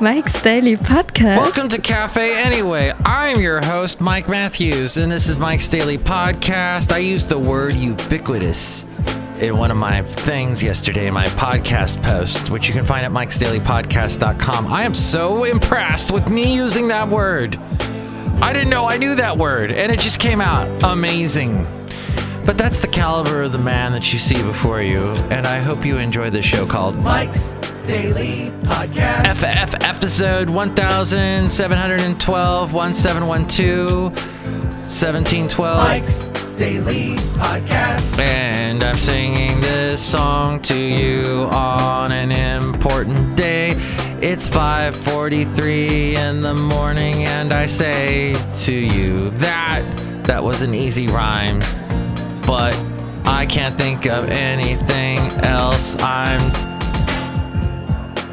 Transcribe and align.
Mike's 0.00 0.42
Daily 0.42 0.76
Podcast. 0.76 1.38
Welcome 1.38 1.70
to 1.70 1.80
Cafe 1.80 2.34
Anyway. 2.36 2.92
I'm 3.06 3.40
your 3.40 3.62
host, 3.62 3.98
Mike 3.98 4.28
Matthews, 4.28 4.98
and 4.98 5.10
this 5.10 5.26
is 5.26 5.38
Mike's 5.38 5.68
Daily 5.68 5.96
Podcast. 5.96 6.92
I 6.92 6.98
used 6.98 7.30
the 7.30 7.38
word 7.38 7.74
ubiquitous 7.74 8.84
in 9.40 9.56
one 9.56 9.70
of 9.70 9.78
my 9.78 10.02
things 10.02 10.62
yesterday 10.62 11.10
my 11.10 11.28
podcast 11.28 12.02
post, 12.02 12.50
which 12.50 12.68
you 12.68 12.74
can 12.74 12.84
find 12.84 13.06
at 13.06 13.10
mikesdailypodcast.com. 13.10 14.70
I 14.70 14.82
am 14.82 14.92
so 14.92 15.44
impressed 15.44 16.12
with 16.12 16.28
me 16.28 16.54
using 16.54 16.88
that 16.88 17.08
word. 17.08 17.56
I 18.42 18.52
didn't 18.52 18.68
know 18.68 18.84
I 18.84 18.98
knew 18.98 19.14
that 19.14 19.38
word, 19.38 19.70
and 19.70 19.90
it 19.90 19.98
just 19.98 20.20
came 20.20 20.42
out 20.42 20.68
amazing. 20.84 21.66
But 22.44 22.58
that's 22.58 22.80
the 22.82 22.88
caliber 22.88 23.42
of 23.42 23.52
the 23.52 23.58
man 23.58 23.92
that 23.92 24.12
you 24.12 24.18
see 24.18 24.42
before 24.42 24.82
you, 24.82 25.02
and 25.30 25.46
I 25.46 25.60
hope 25.60 25.82
you 25.84 25.96
enjoy 25.96 26.28
this 26.28 26.44
show 26.44 26.66
called 26.66 26.98
Mike's 26.98 27.54
Daily 27.86 28.50
Podcast. 28.64 29.36
FF 29.36 29.74
episode 29.82 30.50
1712 30.50 32.72
1712 32.72 34.12
1712 34.12 35.88
Mike's 35.88 36.28
Daily 36.56 37.16
Podcast. 37.38 38.18
and 38.18 38.82
I'm 38.84 38.96
singing 38.96 39.58
this 39.62 40.02
song 40.02 40.60
to 40.62 40.76
you 40.78 41.48
on 41.50 42.12
an 42.12 42.30
important 42.30 43.36
day. 43.36 43.70
It's 44.20 44.46
5:43 44.48 46.16
in 46.16 46.42
the 46.42 46.52
morning 46.54 47.24
and 47.24 47.52
I 47.54 47.64
say 47.66 48.34
to 48.64 48.72
you 48.74 49.30
that 49.30 49.82
that 50.24 50.42
was 50.42 50.62
an 50.62 50.74
easy 50.74 51.08
rhyme, 51.08 51.60
but 52.46 52.74
I 53.24 53.46
can't 53.46 53.74
think 53.76 54.06
of 54.06 54.28
anything 54.28 55.18
else. 55.44 55.96
I'm 55.98 56.40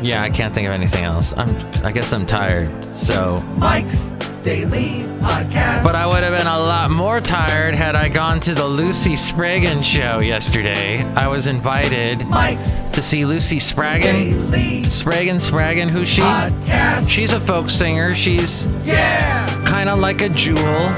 Yeah, 0.03 0.21
I 0.23 0.29
can't 0.29 0.53
think 0.53 0.67
of 0.67 0.73
anything 0.73 1.03
else. 1.03 1.33
I'm 1.35 1.49
I 1.85 1.91
guess 1.91 2.13
I'm 2.13 2.25
tired. 2.25 2.69
So 2.95 3.39
Mike's 3.57 4.15
Daily 4.43 5.05
Podcast. 5.21 5.83
but 5.83 5.93
I 5.93 6.07
would 6.07 6.23
have 6.23 6.33
been 6.33 6.47
a 6.47 6.59
lot 6.59 6.89
more 6.89 7.21
tired 7.21 7.75
had 7.75 7.95
I 7.95 8.09
gone 8.09 8.39
to 8.41 8.55
the 8.55 8.65
Lucy 8.65 9.15
Spraggan 9.15 9.83
show 9.83 10.19
yesterday. 10.19 11.03
I 11.13 11.27
was 11.27 11.45
invited 11.47 12.25
Mike's 12.27 12.81
to 12.89 13.01
see 13.01 13.23
Lucy 13.25 13.59
Spraggan. 13.59 14.15
Daily 14.15 14.89
Spraggan, 14.89 15.39
Spraggan, 15.39 15.89
who's 15.89 16.07
she? 16.09 16.21
Podcast. 16.21 17.09
She's 17.09 17.33
a 17.33 17.39
folk 17.39 17.69
singer. 17.69 18.15
She's 18.15 18.65
yeah. 18.83 19.63
kind 19.65 19.89
of 19.89 19.99
like 19.99 20.21
a 20.21 20.29
jewel. 20.29 20.91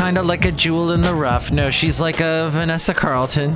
Kind 0.00 0.16
of 0.16 0.24
like 0.24 0.46
a 0.46 0.50
jewel 0.50 0.92
in 0.92 1.02
the 1.02 1.14
rough. 1.14 1.52
No, 1.52 1.68
she's 1.68 2.00
like 2.00 2.20
a 2.22 2.48
Vanessa 2.50 2.94
Carlton. 2.94 3.54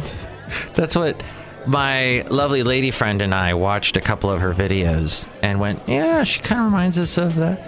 That's 0.74 0.94
what 0.94 1.22
my 1.66 2.20
lovely 2.28 2.62
lady 2.62 2.90
friend 2.90 3.22
and 3.22 3.34
I 3.34 3.54
watched 3.54 3.96
a 3.96 4.00
couple 4.02 4.28
of 4.28 4.42
her 4.42 4.52
videos 4.52 5.26
and 5.42 5.58
went, 5.58 5.80
yeah, 5.86 6.22
she 6.22 6.42
kind 6.42 6.60
of 6.60 6.66
reminds 6.66 6.98
us 6.98 7.16
of 7.16 7.36
that. 7.36 7.66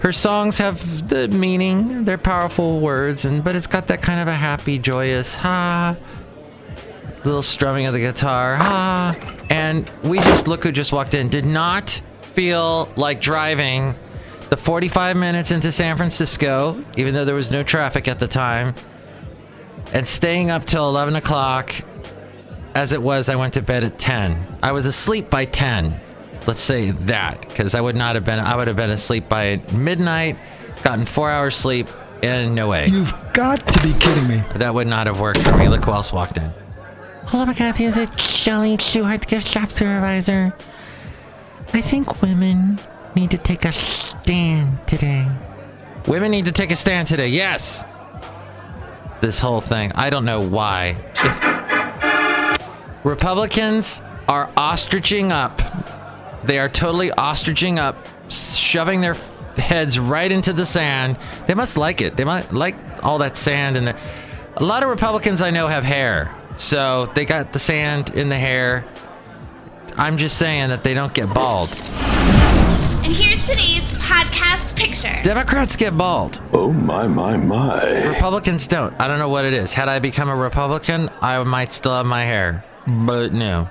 Her 0.00 0.12
songs 0.12 0.58
have 0.58 1.08
the 1.08 1.28
meaning, 1.28 2.04
they're 2.04 2.18
powerful 2.18 2.80
words, 2.80 3.24
and 3.24 3.42
but 3.42 3.56
it's 3.56 3.66
got 3.66 3.86
that 3.86 4.02
kind 4.02 4.20
of 4.20 4.28
a 4.28 4.34
happy, 4.34 4.78
joyous 4.78 5.34
ha, 5.34 5.96
little 7.24 7.40
strumming 7.40 7.86
of 7.86 7.94
the 7.94 8.00
guitar 8.00 8.56
ha, 8.56 9.16
and 9.48 9.90
we 10.02 10.18
just 10.18 10.46
look 10.46 10.64
who 10.64 10.70
just 10.70 10.92
walked 10.92 11.14
in. 11.14 11.30
Did 11.30 11.46
not 11.46 12.02
feel 12.20 12.90
like 12.94 13.22
driving 13.22 13.96
the 14.50 14.56
45 14.56 15.16
minutes 15.16 15.50
into 15.50 15.70
San 15.72 15.96
Francisco, 15.96 16.82
even 16.96 17.14
though 17.14 17.24
there 17.24 17.34
was 17.34 17.50
no 17.50 17.62
traffic 17.62 18.08
at 18.08 18.18
the 18.18 18.28
time, 18.28 18.74
and 19.92 20.06
staying 20.06 20.50
up 20.50 20.64
till 20.64 20.88
11 20.88 21.16
o'clock. 21.16 21.74
As 22.74 22.92
it 22.92 23.02
was, 23.02 23.28
I 23.28 23.36
went 23.36 23.54
to 23.54 23.62
bed 23.62 23.82
at 23.82 23.98
10. 23.98 24.58
I 24.62 24.72
was 24.72 24.86
asleep 24.86 25.30
by 25.30 25.46
10. 25.46 25.98
Let's 26.46 26.60
say 26.60 26.92
that, 26.92 27.40
because 27.40 27.74
I 27.74 27.80
would 27.80 27.96
not 27.96 28.14
have 28.14 28.24
been. 28.24 28.38
I 28.38 28.56
would 28.56 28.68
have 28.68 28.76
been 28.76 28.90
asleep 28.90 29.28
by 29.28 29.60
midnight, 29.72 30.36
gotten 30.82 31.04
four 31.04 31.30
hours 31.30 31.56
sleep, 31.56 31.88
and 32.22 32.54
no 32.54 32.68
way. 32.68 32.86
You've 32.86 33.14
got 33.32 33.66
to 33.66 33.82
be 33.82 33.98
kidding 33.98 34.28
me. 34.28 34.42
That 34.56 34.74
would 34.74 34.86
not 34.86 35.06
have 35.06 35.20
worked 35.20 35.42
for 35.42 35.56
me. 35.56 35.68
Look 35.68 35.84
who 35.84 35.92
else 35.92 36.12
walked 36.12 36.36
in. 36.36 36.50
Hello, 37.26 37.44
McCarthy. 37.44 37.84
Is 37.84 37.96
it 37.96 38.18
Shelly 38.18 38.78
Stewart, 38.78 39.26
gift 39.26 39.46
shop 39.46 39.70
supervisor? 39.70 40.54
I 41.74 41.80
think 41.80 42.22
women 42.22 42.80
need 43.18 43.30
to 43.32 43.38
take 43.38 43.64
a 43.64 43.72
stand 43.72 44.78
today. 44.86 45.26
Women 46.06 46.30
need 46.30 46.44
to 46.44 46.52
take 46.52 46.70
a 46.70 46.76
stand 46.76 47.08
today. 47.08 47.28
Yes. 47.28 47.82
This 49.20 49.40
whole 49.40 49.60
thing. 49.60 49.90
I 49.94 50.10
don't 50.10 50.24
know 50.24 50.40
why. 50.40 50.96
If 51.16 53.04
Republicans 53.04 54.00
are 54.28 54.48
ostriching 54.56 55.30
up. 55.30 55.60
They 56.44 56.58
are 56.58 56.68
totally 56.68 57.10
ostriching 57.10 57.78
up, 57.78 57.96
shoving 58.28 59.00
their 59.00 59.14
heads 59.56 59.98
right 59.98 60.30
into 60.30 60.52
the 60.52 60.64
sand. 60.64 61.16
They 61.46 61.54
must 61.54 61.76
like 61.76 62.00
it. 62.00 62.16
They 62.16 62.24
might 62.24 62.52
like 62.52 62.76
all 63.02 63.18
that 63.18 63.36
sand 63.36 63.76
in 63.76 63.84
there. 63.86 63.98
A 64.56 64.64
lot 64.64 64.82
of 64.82 64.90
Republicans 64.90 65.42
I 65.42 65.50
know 65.50 65.66
have 65.66 65.84
hair, 65.84 66.32
so 66.56 67.06
they 67.14 67.24
got 67.24 67.52
the 67.52 67.58
sand 67.58 68.10
in 68.10 68.28
the 68.28 68.38
hair. 68.38 68.84
I'm 69.96 70.16
just 70.16 70.38
saying 70.38 70.68
that 70.68 70.84
they 70.84 70.94
don't 70.94 71.12
get 71.12 71.32
bald. 71.34 71.70
And 73.08 73.16
here's 73.16 73.40
today's 73.46 73.88
podcast 73.94 74.76
picture. 74.76 75.22
Democrats 75.22 75.76
get 75.76 75.96
bald. 75.96 76.42
Oh 76.52 76.70
my 76.70 77.06
my 77.06 77.38
my. 77.38 78.06
Republicans 78.06 78.66
don't. 78.66 78.92
I 79.00 79.08
don't 79.08 79.18
know 79.18 79.30
what 79.30 79.46
it 79.46 79.54
is. 79.54 79.72
Had 79.72 79.88
I 79.88 79.98
become 79.98 80.28
a 80.28 80.36
Republican, 80.36 81.08
I 81.22 81.42
might 81.42 81.72
still 81.72 81.96
have 81.96 82.04
my 82.04 82.22
hair. 82.24 82.66
But 82.86 83.32
no. 83.32 83.66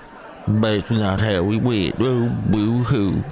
But 0.48 0.74
it's 0.80 0.90
not 0.90 1.20
how 1.20 1.44
we 1.44 1.58
went. 1.58 1.98
Oh, 2.00 2.30
boo 2.48 2.84
hoo. 2.84 3.24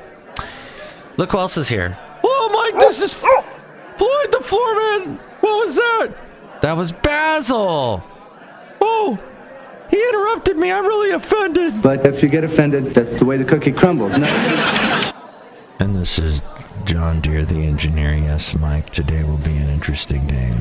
Look 1.17 1.31
who 1.31 1.39
else 1.39 1.57
is 1.57 1.69
here. 1.69 1.97
Oh, 2.23 2.49
Mike, 2.53 2.79
this 2.79 3.01
is 3.01 3.15
Floyd 3.15 3.33
the 3.97 4.43
Floorman. 4.43 5.17
What 5.41 5.65
was 5.65 5.73
that? 5.73 6.09
That 6.61 6.77
was 6.77 6.91
Basil. 6.91 8.03
Oh, 8.79 9.19
he 9.89 9.97
interrupted 9.97 10.55
me. 10.55 10.71
I'm 10.71 10.85
really 10.85 11.13
offended. 11.13 11.81
But 11.81 12.05
if 12.05 12.21
you 12.21 12.29
get 12.29 12.43
offended, 12.43 12.93
that's 12.93 13.17
the 13.17 13.25
way 13.25 13.37
the 13.37 13.43
cookie 13.43 13.71
crumbles. 13.71 14.15
No. 14.15 14.84
And 15.77 15.93
this 15.93 16.19
is 16.19 16.41
John 16.85 17.19
Deere, 17.19 17.43
the 17.43 17.55
engineer. 17.55 18.13
Yes, 18.13 18.55
Mike, 18.55 18.91
today 18.91 19.23
will 19.23 19.37
be 19.37 19.57
an 19.57 19.69
interesting 19.69 20.25
day. 20.25 20.53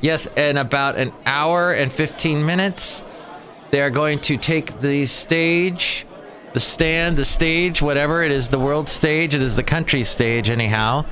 Yes, 0.00 0.26
in 0.36 0.56
about 0.56 0.96
an 0.96 1.12
hour 1.24 1.72
and 1.72 1.92
15 1.92 2.44
minutes, 2.44 3.04
they 3.70 3.80
are 3.80 3.90
going 3.90 4.18
to 4.20 4.36
take 4.36 4.80
the 4.80 5.06
stage, 5.06 6.04
the 6.52 6.58
stand, 6.58 7.16
the 7.16 7.24
stage, 7.24 7.80
whatever 7.80 8.24
it 8.24 8.32
is, 8.32 8.48
the 8.48 8.58
world 8.58 8.88
stage, 8.88 9.34
it 9.34 9.40
is 9.40 9.54
the 9.54 9.62
country 9.62 10.02
stage, 10.02 10.50
anyhow. 10.50 11.04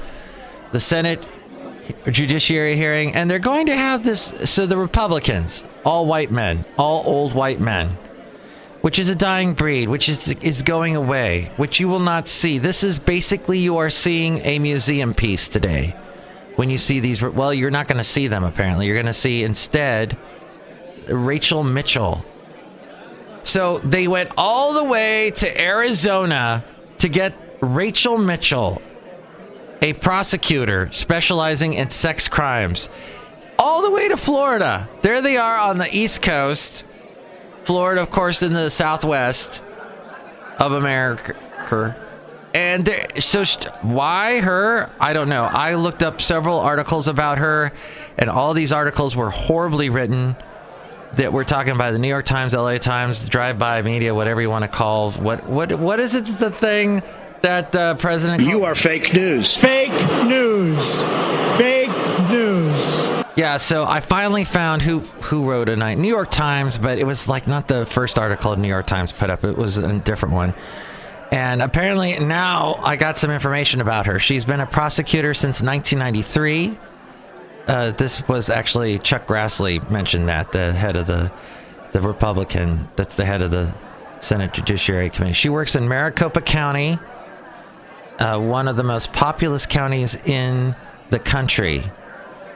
The 0.72 0.80
Senate 0.80 1.24
Judiciary 2.10 2.74
hearing, 2.74 3.14
and 3.14 3.30
they're 3.30 3.38
going 3.38 3.66
to 3.66 3.76
have 3.76 4.02
this. 4.02 4.34
So 4.50 4.66
the 4.66 4.76
Republicans, 4.76 5.62
all 5.84 6.06
white 6.06 6.32
men, 6.32 6.64
all 6.76 7.04
old 7.06 7.34
white 7.34 7.60
men, 7.60 7.96
which 8.80 8.98
is 8.98 9.08
a 9.08 9.14
dying 9.14 9.52
breed, 9.54 9.88
which 9.88 10.08
is 10.08 10.28
is 10.28 10.62
going 10.62 10.96
away, 10.96 11.52
which 11.56 11.80
you 11.80 11.88
will 11.88 12.00
not 12.00 12.28
see. 12.28 12.58
This 12.58 12.82
is 12.82 12.98
basically 12.98 13.58
you 13.58 13.76
are 13.78 13.90
seeing 13.90 14.38
a 14.38 14.58
museum 14.58 15.14
piece 15.14 15.48
today. 15.48 15.96
When 16.56 16.70
you 16.70 16.78
see 16.78 17.00
these, 17.00 17.22
well, 17.22 17.54
you're 17.54 17.70
not 17.70 17.88
going 17.88 17.98
to 17.98 18.04
see 18.04 18.26
them 18.26 18.44
apparently. 18.44 18.86
You're 18.86 18.96
going 18.96 19.06
to 19.06 19.12
see 19.12 19.44
instead 19.44 20.16
Rachel 21.08 21.62
Mitchell. 21.62 22.24
So 23.42 23.78
they 23.78 24.08
went 24.08 24.30
all 24.36 24.74
the 24.74 24.84
way 24.84 25.30
to 25.36 25.60
Arizona 25.60 26.64
to 26.98 27.08
get 27.08 27.34
Rachel 27.60 28.18
Mitchell, 28.18 28.82
a 29.80 29.94
prosecutor 29.94 30.90
specializing 30.92 31.74
in 31.74 31.90
sex 31.90 32.28
crimes, 32.28 32.88
all 33.58 33.82
the 33.82 33.90
way 33.90 34.08
to 34.08 34.16
Florida. 34.16 34.88
There 35.02 35.22
they 35.22 35.36
are 35.36 35.58
on 35.58 35.78
the 35.78 35.88
East 35.90 36.22
Coast. 36.22 36.84
Florida, 37.70 38.02
of 38.02 38.10
course, 38.10 38.42
in 38.42 38.52
the 38.52 38.68
southwest 38.68 39.62
of 40.58 40.72
America. 40.72 41.36
And 42.52 42.84
there, 42.84 43.06
so, 43.20 43.44
sh- 43.44 43.64
why 43.82 44.40
her? 44.40 44.90
I 44.98 45.12
don't 45.12 45.28
know. 45.28 45.44
I 45.44 45.74
looked 45.76 46.02
up 46.02 46.20
several 46.20 46.58
articles 46.58 47.06
about 47.06 47.38
her, 47.38 47.70
and 48.18 48.28
all 48.28 48.54
these 48.54 48.72
articles 48.72 49.14
were 49.14 49.30
horribly 49.30 49.88
written. 49.88 50.34
That 51.14 51.32
we're 51.32 51.44
talking 51.44 51.72
about 51.72 51.92
the 51.92 52.00
New 52.00 52.08
York 52.08 52.24
Times, 52.24 52.54
LA 52.54 52.78
Times, 52.78 53.28
drive-by 53.28 53.82
media, 53.82 54.16
whatever 54.16 54.42
you 54.42 54.50
want 54.50 54.64
to 54.64 54.68
call. 54.68 55.12
What 55.12 55.46
what 55.48 55.72
what 55.78 56.00
is 56.00 56.16
it? 56.16 56.24
The 56.24 56.50
thing 56.50 57.04
that 57.42 57.72
uh, 57.72 57.94
President 57.94 58.42
You 58.42 58.64
are 58.64 58.74
fake 58.74 59.14
news. 59.14 59.56
Fake 59.56 59.92
news. 60.26 61.04
Yeah, 63.36 63.56
so 63.58 63.84
I 63.84 64.00
finally 64.00 64.44
found 64.44 64.82
who 64.82 65.00
who 65.00 65.48
wrote 65.48 65.68
a 65.68 65.76
night 65.76 65.98
New 65.98 66.08
York 66.08 66.30
Times, 66.30 66.78
but 66.78 66.98
it 66.98 67.04
was 67.04 67.28
like 67.28 67.46
not 67.46 67.68
the 67.68 67.86
first 67.86 68.18
article 68.18 68.50
the 68.50 68.60
New 68.60 68.68
York 68.68 68.86
Times 68.86 69.12
put 69.12 69.30
up. 69.30 69.44
It 69.44 69.56
was 69.56 69.78
a 69.78 69.98
different 70.00 70.34
one. 70.34 70.54
And 71.30 71.62
apparently 71.62 72.18
now 72.18 72.74
I 72.82 72.96
got 72.96 73.16
some 73.16 73.30
information 73.30 73.80
about 73.80 74.06
her. 74.06 74.18
She's 74.18 74.44
been 74.44 74.60
a 74.60 74.66
prosecutor 74.66 75.32
since 75.32 75.62
1993. 75.62 76.76
Uh, 77.68 77.90
this 77.92 78.26
was 78.26 78.50
actually 78.50 78.98
Chuck 78.98 79.26
Grassley 79.26 79.88
mentioned 79.90 80.28
that 80.28 80.50
the 80.50 80.72
head 80.72 80.96
of 80.96 81.06
the 81.06 81.30
the 81.92 82.00
Republican 82.00 82.88
that's 82.96 83.14
the 83.14 83.24
head 83.24 83.42
of 83.42 83.52
the 83.52 83.72
Senate 84.18 84.52
Judiciary 84.52 85.08
Committee. 85.08 85.34
She 85.34 85.48
works 85.48 85.76
in 85.76 85.88
Maricopa 85.88 86.40
County 86.40 86.98
uh, 88.20 88.38
one 88.38 88.68
of 88.68 88.76
the 88.76 88.82
most 88.82 89.12
populous 89.12 89.66
counties 89.66 90.14
in 90.14 90.76
the 91.08 91.18
country, 91.18 91.90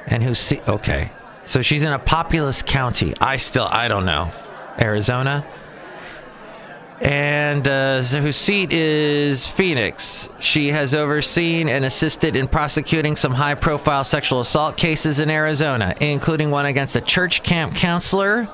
and 0.07 0.23
who 0.23 0.35
see 0.35 0.61
okay, 0.67 1.11
so 1.45 1.63
she's 1.63 1.83
in 1.83 1.93
a 1.93 1.99
populous 1.99 2.63
county. 2.63 3.15
I 3.21 3.37
still 3.37 3.69
I 3.71 3.89
don't 3.89 4.05
know, 4.05 4.31
Arizona, 4.79 5.45
and 7.01 7.67
uh, 7.67 8.03
so 8.03 8.21
whose 8.21 8.37
seat 8.37 8.73
is 8.73 9.47
Phoenix. 9.47 10.29
She 10.41 10.69
has 10.69 10.95
overseen 10.95 11.69
and 11.69 11.85
assisted 11.85 12.37
in 12.37 12.49
prosecuting 12.49 13.17
some 13.17 13.33
high-profile 13.33 14.05
sexual 14.05 14.41
assault 14.41 14.77
cases 14.77 15.19
in 15.19 15.31
Arizona, 15.31 15.95
including 16.01 16.51
one 16.51 16.67
against 16.67 16.97
a 16.97 17.01
church 17.01 17.43
camp 17.43 17.75
counselor. 17.75 18.49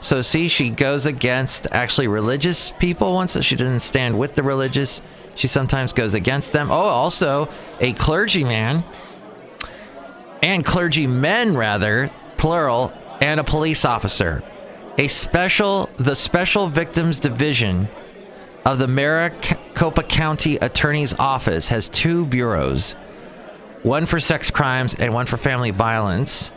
So 0.00 0.20
see, 0.20 0.48
she 0.48 0.70
goes 0.70 1.06
against 1.06 1.66
actually 1.72 2.08
religious 2.08 2.70
people 2.70 3.14
once 3.14 3.40
she 3.42 3.56
doesn't 3.56 3.80
stand 3.80 4.18
with 4.18 4.34
the 4.34 4.42
religious. 4.42 5.00
She 5.34 5.48
sometimes 5.48 5.92
goes 5.92 6.14
against 6.14 6.52
them. 6.52 6.70
Oh, 6.70 6.74
also 6.74 7.48
a 7.80 7.92
clergyman 7.92 8.84
and 10.46 10.64
clergymen 10.64 11.56
rather, 11.56 12.08
plural, 12.36 12.92
and 13.20 13.40
a 13.40 13.44
police 13.44 13.84
officer. 13.84 14.44
A 14.96 15.08
special 15.08 15.90
the 15.96 16.14
Special 16.14 16.68
Victims 16.68 17.18
Division 17.18 17.88
of 18.64 18.78
the 18.78 18.86
Maricopa 18.86 20.04
County 20.04 20.54
Attorney's 20.58 21.14
Office 21.14 21.66
has 21.68 21.88
two 21.88 22.26
bureaus. 22.26 22.92
One 23.82 24.06
for 24.06 24.20
sex 24.20 24.52
crimes 24.52 24.94
and 24.94 25.12
one 25.12 25.26
for 25.26 25.36
family 25.36 25.72
violence. 25.72 26.52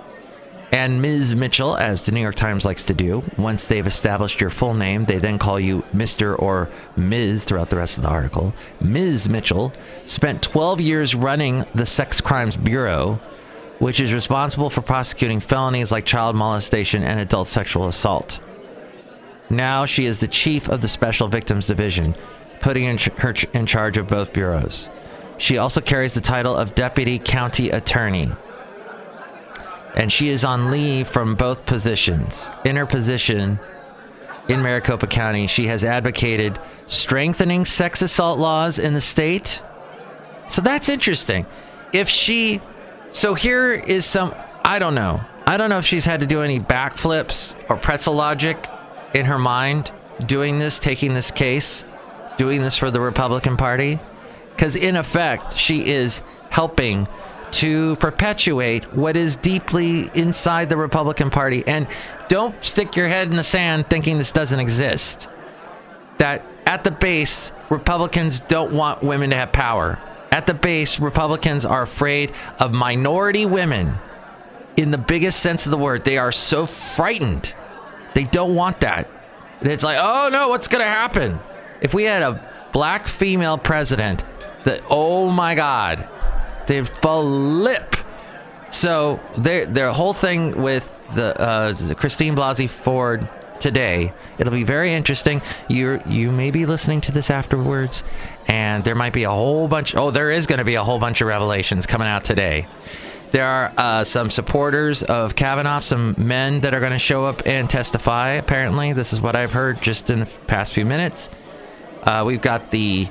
And 0.72 1.02
Ms. 1.02 1.34
Mitchell, 1.34 1.76
as 1.76 2.06
the 2.06 2.12
New 2.12 2.22
York 2.22 2.36
Times 2.36 2.66
likes 2.66 2.84
to 2.86 2.94
do, 2.94 3.24
once 3.40 3.66
they've 3.66 3.88
established 3.88 4.40
your 4.40 4.52
full 4.52 4.76
name, 4.76 5.06
they 5.06 5.18
then 5.18 5.40
call 5.40 5.60
you 5.60 5.84
Mr. 5.96 6.40
or 6.40 6.70
Ms. 6.96 7.44
throughout 7.44 7.72
the 7.72 7.78
rest 7.78 7.98
of 7.98 8.04
the 8.04 8.10
article. 8.10 8.54
Ms. 8.80 9.28
Mitchell 9.28 9.74
spent 10.06 10.44
12 10.44 10.80
years 10.80 11.16
running 11.16 11.66
the 11.74 11.88
Sex 11.88 12.22
Crimes 12.22 12.56
Bureau, 12.56 13.20
which 13.80 14.00
is 14.00 14.14
responsible 14.14 14.70
for 14.70 14.82
prosecuting 14.82 15.40
felonies 15.40 15.92
like 15.92 16.06
child 16.06 16.36
molestation 16.36 17.04
and 17.04 17.20
adult 17.20 17.48
sexual 17.48 17.88
assault. 17.88 18.40
Now 19.50 19.86
she 19.86 20.06
is 20.06 20.20
the 20.20 20.28
chief 20.28 20.70
of 20.70 20.82
the 20.82 20.88
Special 20.88 21.28
Victims 21.28 21.66
Division, 21.66 22.16
putting 22.60 22.84
in 22.84 22.98
ch- 22.98 23.10
her 23.18 23.34
ch- 23.34 23.46
in 23.54 23.66
charge 23.66 23.98
of 23.98 24.08
both 24.08 24.34
bureaus. 24.34 24.90
She 25.38 25.58
also 25.58 25.82
carries 25.82 26.14
the 26.14 26.22
title 26.22 26.56
of 26.56 26.76
Deputy 26.76 27.18
County 27.18 27.70
Attorney 27.70 28.30
and 29.96 30.12
she 30.12 30.30
is 30.30 30.44
on 30.44 30.72
leave 30.72 31.08
from 31.08 31.36
both 31.36 31.66
positions. 31.66 32.50
In 32.64 32.76
her 32.76 32.86
position 32.86 33.60
in 34.48 34.62
Maricopa 34.62 35.08
County, 35.08 35.48
she 35.48 35.68
has 35.68 35.84
advocated 35.84 36.60
strengthening 36.88 37.66
sex 37.66 38.02
assault 38.02 38.40
laws 38.40 38.80
in 38.80 38.94
the 38.94 39.02
state. 39.02 39.62
So 40.48 40.62
that's 40.62 40.90
interesting. 40.90 41.46
If 41.92 42.10
she, 42.10 42.62
so 43.12 43.34
here 43.34 43.74
is 43.74 44.06
some, 44.06 44.36
I 44.64 44.80
don't 44.80 44.96
know. 44.96 45.22
I 45.46 45.58
don't 45.58 45.70
know 45.70 45.80
if 45.80 45.86
she's 45.86 46.06
had 46.06 46.20
to 46.20 46.28
do 46.28 46.42
any 46.42 46.60
backflips 46.60 47.56
or 47.70 47.78
pretzel 47.78 48.14
logic 48.14 48.68
in 49.14 49.26
her 49.26 49.40
mind 49.40 49.92
doing 50.26 50.60
this, 50.60 50.80
taking 50.80 51.14
this 51.14 51.32
case, 51.32 51.84
doing 52.38 52.62
this 52.62 52.78
for 52.78 52.92
the 52.92 53.02
Republican 53.02 53.58
Party. 53.58 54.00
Because 54.52 54.76
in 54.76 54.96
effect, 54.96 55.58
she 55.58 55.88
is 55.88 56.22
helping 56.50 57.08
to 57.52 57.96
perpetuate 57.96 58.94
what 58.94 59.16
is 59.16 59.36
deeply 59.36 60.12
inside 60.14 60.70
the 60.70 60.78
Republican 60.78 61.30
Party. 61.30 61.64
And 61.66 61.88
don't 62.28 62.64
stick 62.64 62.96
your 62.96 63.08
head 63.08 63.30
in 63.30 63.38
the 63.38 63.44
sand 63.44 63.90
thinking 63.90 64.18
this 64.18 64.32
doesn't 64.32 64.60
exist. 64.60 65.28
That 66.18 66.46
at 66.66 66.84
the 66.84 66.92
base, 66.92 67.52
Republicans 67.70 68.40
don't 68.42 68.74
want 68.74 69.02
women 69.02 69.32
to 69.32 69.36
have 69.36 69.52
power. 69.52 70.00
At 70.32 70.46
the 70.48 70.54
base, 70.54 71.00
Republicans 71.00 71.66
are 71.66 71.82
afraid 71.82 72.34
of 72.60 72.72
minority 72.74 73.46
women 73.46 73.96
in 74.78 74.92
the 74.92 74.98
biggest 74.98 75.40
sense 75.40 75.66
of 75.66 75.72
the 75.72 75.78
word. 75.78 76.04
They 76.04 76.18
are 76.18 76.32
so 76.32 76.66
frightened. 76.66 77.54
They 78.14 78.24
don't 78.24 78.56
want 78.56 78.82
that. 78.82 79.10
It's 79.62 79.84
like, 79.84 79.98
oh 80.00 80.30
no, 80.32 80.50
what's 80.50 80.68
going 80.68 80.84
to 80.84 80.90
happen? 80.90 81.40
If 81.82 81.94
we 81.94 82.04
had 82.04 82.22
a 82.22 82.70
black 82.72 83.08
female 83.08 83.58
president, 83.58 84.24
that, 84.66 84.82
oh 84.90 85.30
my 85.30 85.56
God, 85.56 86.08
they'd 86.68 86.88
flip. 86.88 87.96
So 88.70 89.20
their 89.38 89.66
their 89.66 89.92
whole 89.92 90.14
thing 90.14 90.62
with 90.62 90.86
the, 91.16 91.40
uh, 91.40 91.94
Christine 91.96 92.36
Blasey 92.36 92.70
Ford 92.70 93.28
today, 93.60 94.14
it'll 94.38 94.54
be 94.54 94.64
very 94.64 94.94
interesting. 94.94 95.42
You 95.68 96.02
you 96.08 96.32
may 96.32 96.52
be 96.52 96.66
listening 96.66 97.02
to 97.02 97.12
this 97.12 97.30
afterwards, 97.30 98.04
and 98.48 98.84
there 98.84 98.96
might 98.96 99.14
be 99.14 99.24
a 99.24 99.32
whole 99.32 99.68
bunch. 99.68 99.96
Oh, 99.96 100.12
there 100.12 100.32
is 100.32 100.48
going 100.48 100.60
to 100.60 100.66
be 100.66 100.76
a 100.76 100.84
whole 100.84 101.00
bunch 101.00 101.22
of 101.22 101.28
revelations 101.28 101.86
coming 101.86 102.08
out 102.08 102.24
today. 102.24 102.68
There 103.32 103.46
are 103.46 103.74
uh, 103.78 104.04
some 104.04 104.32
supporters 104.32 105.04
of 105.04 105.36
Kavanaugh, 105.36 105.82
some 105.82 106.16
men 106.18 106.62
that 106.62 106.74
are 106.74 106.80
going 106.80 106.94
to 106.94 107.00
show 107.00 107.26
up 107.26 107.44
and 107.46 107.70
testify. 107.70 108.32
Apparently, 108.34 108.94
this 108.94 109.14
is 109.14 109.22
what 109.22 109.36
I've 109.36 109.54
heard 109.54 109.82
just 109.82 110.10
in 110.10 110.22
the 110.22 110.40
past 110.48 110.74
few 110.74 110.86
minutes. 110.86 111.30
Uh, 112.04 112.24
we've 112.26 112.42
got 112.42 112.72
the 112.72 113.10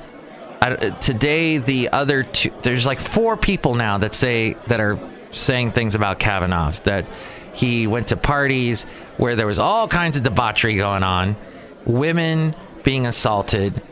today 1.01 1.59
the 1.59 1.89
other 1.91 2.25
two 2.25 2.51
there's 2.63 2.85
like 2.85 2.99
four 2.99 3.37
people 3.37 3.75
now 3.75 3.99
that 3.99 4.13
say 4.13 4.55
that 4.67 4.81
are 4.81 4.99
saying 5.31 5.71
things 5.71 5.95
about 5.95 6.19
Kavanaugh 6.19 6.73
that 6.83 7.07
he 7.55 7.87
went 7.87 8.09
to 8.09 8.17
parties 8.17 8.87
where 9.19 9.37
there 9.37 9.47
was 9.47 9.59
all 9.59 9.87
kinds 9.87 10.17
of 10.17 10.23
debauchery 10.23 10.77
going 10.77 11.03
on, 11.03 11.37
women 11.85 12.55
being 12.85 13.07
assaulted, 13.07 13.83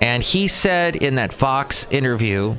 and 0.00 0.22
he 0.22 0.46
said 0.46 0.94
in 0.96 1.16
that 1.16 1.32
Fox 1.32 1.86
interview, 1.90 2.56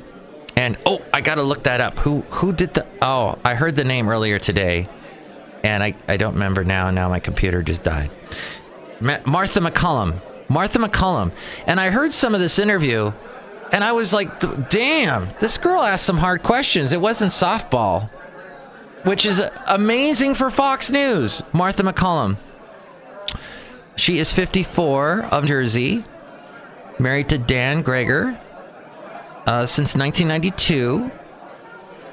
and 0.56 0.76
oh, 0.84 1.00
I 1.14 1.20
got 1.22 1.36
to 1.36 1.42
look 1.42 1.64
that 1.64 1.80
up. 1.80 1.98
Who 1.98 2.20
who 2.22 2.52
did 2.52 2.74
the? 2.74 2.86
Oh, 3.00 3.38
I 3.44 3.54
heard 3.54 3.76
the 3.76 3.84
name 3.84 4.08
earlier 4.08 4.38
today, 4.38 4.88
and 5.62 5.82
I 5.82 5.94
I 6.06 6.18
don't 6.18 6.34
remember 6.34 6.64
now. 6.64 6.90
Now 6.90 7.08
my 7.08 7.20
computer 7.20 7.62
just 7.62 7.82
died. 7.82 8.10
Ma- 9.00 9.18
Martha 9.24 9.60
MacCallum. 9.60 10.20
Martha 10.48 10.78
MacCallum. 10.78 11.32
And 11.66 11.80
I 11.80 11.90
heard 11.90 12.14
some 12.14 12.34
of 12.34 12.40
this 12.40 12.58
interview 12.58 13.12
and 13.72 13.82
I 13.82 13.92
was 13.92 14.12
like, 14.12 14.68
damn, 14.70 15.28
this 15.40 15.58
girl 15.58 15.82
asked 15.82 16.06
some 16.06 16.18
hard 16.18 16.42
questions. 16.42 16.92
It 16.92 17.00
wasn't 17.00 17.32
softball, 17.32 18.08
which 19.06 19.24
is 19.24 19.40
amazing 19.66 20.34
for 20.34 20.50
Fox 20.50 20.90
News. 20.90 21.40
Martha 21.52 21.84
MacCallum. 21.84 22.36
She 23.94 24.18
is 24.18 24.32
54 24.32 25.26
of 25.30 25.44
Jersey, 25.46 26.04
married 26.98 27.28
to 27.28 27.38
Dan 27.38 27.82
Gregory 27.82 28.36
uh, 29.46 29.64
since 29.66 29.94
1992. 29.94 31.12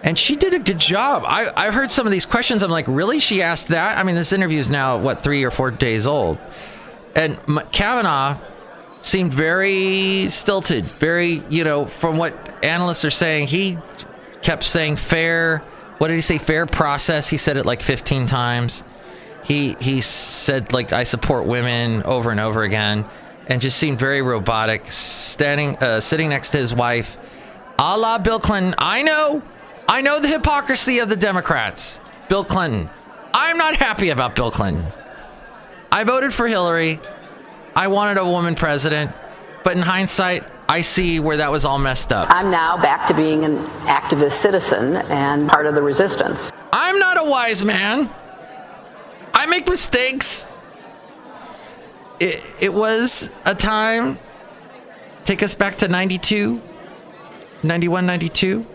And 0.03 0.19
she 0.19 0.35
did 0.35 0.53
a 0.53 0.59
good 0.59 0.77
job. 0.77 1.23
I, 1.25 1.51
I 1.55 1.71
heard 1.71 1.89
some 1.89 2.05
of 2.05 2.11
these 2.11 2.27
questions. 2.27 2.61
I'm 2.61 2.69
like, 2.69 2.85
really? 2.87 3.19
She 3.19 3.41
asked 3.41 3.69
that? 3.69 3.97
I 3.97 4.03
mean, 4.03 4.13
this 4.13 4.31
interview 4.31 4.59
is 4.59 4.69
now, 4.69 4.99
what, 4.99 5.23
three 5.23 5.43
or 5.43 5.49
four 5.49 5.71
days 5.71 6.05
old. 6.05 6.37
And 7.15 7.39
Kavanaugh 7.71 8.37
seemed 9.01 9.33
very 9.33 10.29
stilted, 10.29 10.85
very, 10.85 11.41
you 11.49 11.63
know, 11.63 11.85
from 11.85 12.17
what 12.17 12.35
analysts 12.63 13.03
are 13.03 13.09
saying, 13.09 13.47
he 13.47 13.79
kept 14.43 14.63
saying 14.63 14.97
fair. 14.97 15.63
What 16.03 16.09
did 16.09 16.15
he 16.15 16.21
say? 16.21 16.37
Fair 16.37 16.65
process. 16.65 17.29
He 17.29 17.37
said 17.37 17.55
it 17.55 17.65
like 17.65 17.81
15 17.81 18.25
times. 18.25 18.83
He 19.45 19.77
he 19.79 20.01
said 20.01 20.73
like 20.73 20.91
I 20.91 21.05
support 21.05 21.45
women 21.45 22.03
over 22.03 22.29
and 22.29 22.41
over 22.41 22.63
again, 22.63 23.05
and 23.47 23.61
just 23.61 23.77
seemed 23.77 23.99
very 23.99 24.21
robotic. 24.21 24.91
Standing, 24.91 25.77
uh, 25.77 26.01
sitting 26.01 26.27
next 26.27 26.49
to 26.49 26.57
his 26.57 26.75
wife, 26.75 27.17
a 27.79 27.97
la 27.97 28.17
Bill 28.17 28.41
Clinton. 28.41 28.75
I 28.77 29.01
know, 29.03 29.41
I 29.87 30.01
know 30.01 30.19
the 30.19 30.27
hypocrisy 30.27 30.99
of 30.99 31.07
the 31.07 31.15
Democrats. 31.15 32.01
Bill 32.27 32.43
Clinton. 32.43 32.89
I'm 33.33 33.57
not 33.57 33.77
happy 33.77 34.09
about 34.09 34.35
Bill 34.35 34.51
Clinton. 34.51 34.85
I 35.89 36.03
voted 36.03 36.33
for 36.33 36.49
Hillary. 36.49 36.99
I 37.77 37.87
wanted 37.87 38.17
a 38.17 38.25
woman 38.25 38.55
president, 38.55 39.13
but 39.63 39.77
in 39.77 39.81
hindsight, 39.81 40.43
I 40.69 40.81
see 40.81 41.19
where 41.19 41.37
that 41.37 41.51
was 41.51 41.65
all 41.65 41.77
messed 41.77 42.11
up. 42.11 42.27
I'm 42.29 42.49
now 42.49 42.77
back 42.81 43.07
to 43.07 43.13
being 43.13 43.43
an 43.43 43.57
activist 43.85 44.33
citizen 44.33 44.95
and 44.95 45.49
part 45.49 45.65
of 45.65 45.75
the 45.75 45.81
resistance. 45.81 46.51
I'm 46.71 46.97
not 46.99 47.17
a 47.17 47.29
wise 47.29 47.63
man. 47.63 48.09
I 49.33 49.45
make 49.45 49.67
mistakes. 49.67 50.45
It, 52.19 52.41
it 52.61 52.73
was 52.73 53.31
a 53.45 53.53
time, 53.53 54.19
take 55.25 55.43
us 55.43 55.55
back 55.55 55.77
to 55.77 55.87
92, 55.87 56.61
91, 57.63 58.05
92. 58.05 58.65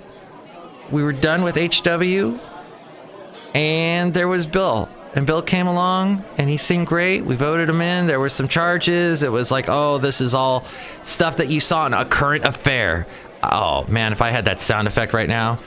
We 0.91 1.03
were 1.03 1.13
done 1.13 1.43
with 1.43 1.57
HW, 1.57 2.39
and 3.55 4.13
there 4.13 4.29
was 4.29 4.47
Bill. 4.47 4.89
And 5.15 5.27
Bill 5.27 5.43
came 5.43 5.67
along 5.67 6.25
and 6.37 6.49
he 6.49 6.57
seemed 6.57 6.87
great. 6.87 7.25
We 7.25 7.35
voted 7.35 7.69
him 7.69 7.81
in. 7.81 8.07
There 8.07 8.21
were 8.21 8.29
some 8.29 8.47
charges. 8.47 9.23
It 9.23 9.33
was 9.33 9.51
like, 9.51 9.67
oh, 9.69 9.99
this 9.99 10.21
is 10.21 10.35
all 10.35 10.67
stuff 11.03 11.39
that 11.39 11.49
you 11.51 11.61
saw 11.61 11.87
in 11.87 11.95
a 11.95 12.05
current 12.05 12.45
affair. 12.45 13.07
Oh, 13.43 13.85
man, 13.89 14.13
if 14.13 14.21
I 14.21 14.31
had 14.31 14.45
that 14.45 14.61
sound 14.61 14.87
effect 14.87 15.13
right 15.15 15.29
now. 15.29 15.59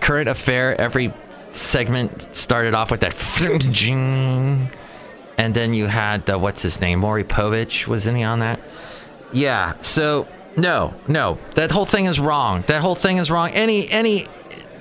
Current 0.00 0.28
affair, 0.28 0.78
every 0.80 1.12
segment 1.50 2.34
started 2.34 2.74
off 2.74 2.90
with 2.90 3.00
that. 3.00 3.14
And 5.38 5.54
then 5.54 5.74
you 5.74 5.86
had, 5.86 6.24
the, 6.24 6.38
what's 6.38 6.62
his 6.62 6.80
name? 6.80 7.00
Maury 7.00 7.22
Povich. 7.24 7.86
Wasn't 7.86 8.16
he 8.16 8.22
on 8.22 8.38
that? 8.38 8.58
Yeah. 9.32 9.74
So 9.82 10.26
No, 10.56 10.94
no, 11.06 11.38
that 11.54 11.70
whole 11.70 11.84
thing 11.84 12.06
is 12.06 12.18
wrong. 12.18 12.64
That 12.66 12.80
whole 12.80 12.94
thing 12.94 13.18
is 13.18 13.30
wrong. 13.30 13.50
Any, 13.50 13.88
any, 13.90 14.26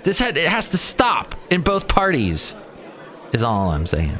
this 0.03 0.19
had, 0.19 0.37
it 0.37 0.47
has 0.47 0.69
to 0.69 0.77
stop 0.77 1.35
in 1.49 1.61
both 1.61 1.89
parties, 1.89 2.55
is 3.33 3.43
all 3.43 3.69
I'm 3.69 3.85
saying. 3.85 4.17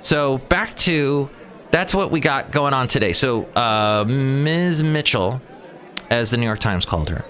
So 0.00 0.38
back 0.38 0.74
to 0.78 1.30
that's 1.70 1.94
what 1.94 2.10
we 2.10 2.20
got 2.20 2.50
going 2.50 2.74
on 2.74 2.88
today. 2.88 3.12
So 3.12 3.44
uh, 3.54 4.04
Ms. 4.06 4.82
Mitchell, 4.82 5.40
as 6.10 6.30
the 6.30 6.36
New 6.36 6.46
York 6.46 6.60
Times 6.60 6.84
called 6.84 7.08
her, 7.08 7.24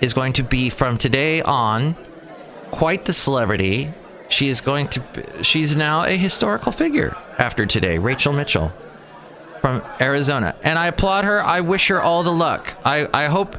is 0.00 0.14
going 0.14 0.32
to 0.34 0.42
be 0.42 0.68
from 0.70 0.98
today 0.98 1.42
on 1.42 1.96
quite 2.70 3.04
the 3.04 3.12
celebrity. 3.12 3.92
She 4.28 4.48
is 4.48 4.60
going 4.60 4.88
to. 4.88 5.00
be, 5.00 5.42
She's 5.42 5.76
now 5.76 6.04
a 6.04 6.16
historical 6.16 6.72
figure 6.72 7.16
after 7.38 7.66
today. 7.66 7.98
Rachel 7.98 8.32
Mitchell 8.32 8.72
from 9.60 9.82
Arizona. 10.00 10.54
And 10.62 10.78
I 10.78 10.88
applaud 10.88 11.24
her. 11.24 11.42
I 11.42 11.60
wish 11.60 11.88
her 11.88 12.00
all 12.00 12.22
the 12.22 12.32
luck. 12.32 12.74
I, 12.84 13.08
I 13.14 13.26
hope 13.28 13.56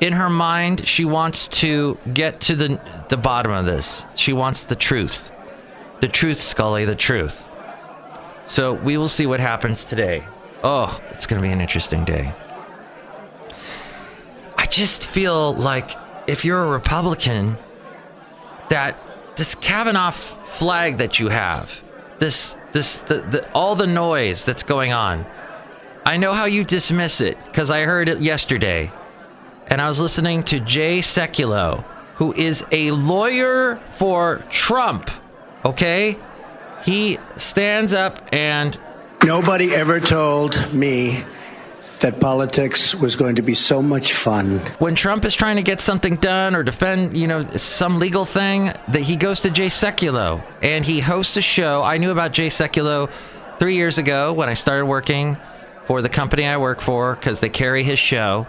in 0.00 0.12
her 0.12 0.30
mind 0.30 0.86
she 0.86 1.04
wants 1.04 1.48
to 1.48 1.98
get 2.12 2.40
to 2.42 2.54
the 2.54 2.80
the 3.08 3.16
bottom 3.16 3.52
of 3.52 3.66
this. 3.66 4.04
She 4.14 4.32
wants 4.32 4.64
the 4.64 4.76
truth. 4.76 5.30
The 6.00 6.08
truth, 6.08 6.38
Scully, 6.38 6.84
the 6.84 6.96
truth. 6.96 7.48
So 8.46 8.74
we 8.74 8.96
will 8.96 9.08
see 9.08 9.26
what 9.26 9.40
happens 9.40 9.84
today. 9.84 10.24
Oh, 10.64 11.00
it's 11.10 11.26
going 11.26 11.40
to 11.40 11.46
be 11.46 11.52
an 11.52 11.60
interesting 11.60 12.04
day. 12.04 12.32
I 14.56 14.66
just 14.66 15.04
feel 15.04 15.54
like 15.54 15.90
if 16.26 16.44
you're 16.44 16.62
a 16.62 16.68
Republican, 16.68 17.56
that 18.70 18.96
this 19.36 19.54
Kavanaugh 19.54 20.10
flag 20.10 20.98
that 20.98 21.18
you 21.18 21.28
have, 21.28 21.82
this 22.18 22.56
this 22.72 22.98
the, 23.00 23.16
the 23.16 23.50
all 23.52 23.74
the 23.74 23.86
noise 23.86 24.44
that's 24.44 24.62
going 24.62 24.92
on. 24.92 25.26
I 26.06 26.16
know 26.16 26.32
how 26.32 26.46
you 26.46 26.64
dismiss 26.64 27.20
it 27.20 27.36
because 27.46 27.70
I 27.70 27.82
heard 27.82 28.08
it 28.08 28.20
yesterday, 28.20 28.90
and 29.66 29.80
I 29.80 29.88
was 29.88 30.00
listening 30.00 30.44
to 30.44 30.60
Jay 30.60 31.00
Sekulow, 31.00 31.84
who 32.16 32.32
is 32.32 32.64
a 32.70 32.90
lawyer 32.90 33.76
for 33.76 34.44
Trump. 34.50 35.10
Okay, 35.64 36.16
he 36.84 37.18
stands 37.36 37.92
up 37.92 38.20
and 38.32 38.78
Nobody 39.24 39.74
ever 39.74 40.00
told 40.00 40.72
me 40.72 41.22
that 42.00 42.18
politics 42.20 42.94
was 42.94 43.16
going 43.16 43.36
to 43.36 43.42
be 43.42 43.52
so 43.52 43.82
much 43.82 44.14
fun. 44.14 44.58
when 44.78 44.94
Trump 44.94 45.26
is 45.26 45.34
trying 45.34 45.56
to 45.56 45.62
get 45.62 45.82
something 45.82 46.16
done 46.16 46.56
or 46.56 46.62
defend, 46.62 47.14
you 47.14 47.26
know, 47.26 47.44
some 47.50 47.98
legal 47.98 48.24
thing, 48.24 48.72
that 48.88 49.02
he 49.02 49.16
goes 49.16 49.42
to 49.42 49.50
Jay 49.50 49.66
Sekulow 49.66 50.42
and 50.62 50.86
he 50.86 51.00
hosts 51.00 51.36
a 51.36 51.42
show. 51.42 51.82
I 51.82 51.98
knew 51.98 52.10
about 52.10 52.32
Jay 52.32 52.48
Sekulow 52.48 53.10
three 53.58 53.74
years 53.74 53.98
ago 53.98 54.32
when 54.32 54.48
I 54.48 54.54
started 54.54 54.86
working 54.86 55.36
for 55.84 56.00
the 56.00 56.08
company 56.08 56.46
I 56.46 56.56
work 56.56 56.80
for 56.80 57.14
because 57.14 57.40
they 57.40 57.50
carry 57.50 57.82
his 57.82 57.98
show. 57.98 58.46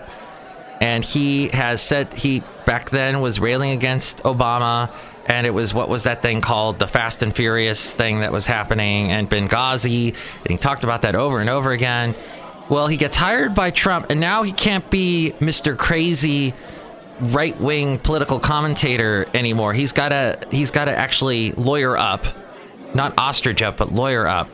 And 0.79 1.03
he 1.03 1.49
has 1.49 1.81
said 1.81 2.13
he 2.13 2.43
back 2.65 2.89
then 2.91 3.19
was 3.19 3.41
railing 3.41 3.71
against 3.71 4.19
Obama, 4.19 4.89
and 5.25 5.47
it 5.47 5.51
was 5.51 5.73
what 5.73 5.89
was 5.89 6.03
that 6.03 6.21
thing 6.21 6.41
called 6.41 6.79
the 6.79 6.87
Fast 6.87 7.21
and 7.21 7.35
Furious 7.35 7.93
thing 7.93 8.21
that 8.21 8.31
was 8.31 8.45
happening, 8.45 9.11
and 9.11 9.29
Benghazi, 9.29 10.09
and 10.09 10.47
he 10.47 10.57
talked 10.57 10.83
about 10.83 11.03
that 11.03 11.15
over 11.15 11.39
and 11.39 11.49
over 11.49 11.71
again. 11.71 12.15
Well, 12.69 12.87
he 12.87 12.97
gets 12.97 13.17
hired 13.17 13.53
by 13.53 13.71
Trump, 13.71 14.07
and 14.09 14.19
now 14.19 14.43
he 14.43 14.51
can't 14.53 14.89
be 14.89 15.33
Mr. 15.39 15.77
Crazy 15.77 16.53
right 17.21 17.59
wing 17.59 17.99
political 17.99 18.39
commentator 18.39 19.27
anymore. 19.33 19.73
He's 19.73 19.91
got 19.91 20.09
to 20.09 20.39
he's 20.49 20.71
got 20.71 20.85
to 20.85 20.97
actually 20.97 21.51
lawyer 21.53 21.97
up, 21.97 22.25
not 22.93 23.13
ostrich 23.17 23.61
up, 23.61 23.77
but 23.77 23.91
lawyer 23.91 24.27
up. 24.27 24.49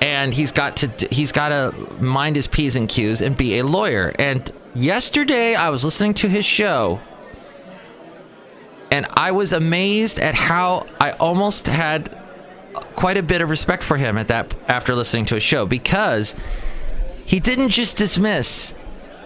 And 0.00 0.34
he's 0.34 0.52
got 0.52 0.76
to 0.78 1.08
he's 1.10 1.32
got 1.32 1.48
to 1.48 1.72
mind 2.02 2.36
his 2.36 2.46
p's 2.46 2.76
and 2.76 2.88
q's 2.88 3.20
and 3.20 3.36
be 3.36 3.58
a 3.58 3.64
lawyer. 3.64 4.14
And 4.18 4.50
yesterday 4.74 5.54
I 5.54 5.70
was 5.70 5.84
listening 5.84 6.14
to 6.14 6.28
his 6.28 6.44
show, 6.44 7.00
and 8.90 9.06
I 9.14 9.32
was 9.32 9.52
amazed 9.52 10.18
at 10.18 10.34
how 10.34 10.86
I 11.00 11.12
almost 11.12 11.66
had 11.66 12.16
quite 12.96 13.16
a 13.16 13.22
bit 13.22 13.40
of 13.40 13.50
respect 13.50 13.82
for 13.82 13.96
him 13.96 14.18
at 14.18 14.28
that 14.28 14.54
after 14.68 14.94
listening 14.94 15.26
to 15.26 15.34
his 15.34 15.42
show 15.42 15.66
because 15.66 16.34
he 17.24 17.40
didn't 17.40 17.70
just 17.70 17.96
dismiss 17.96 18.74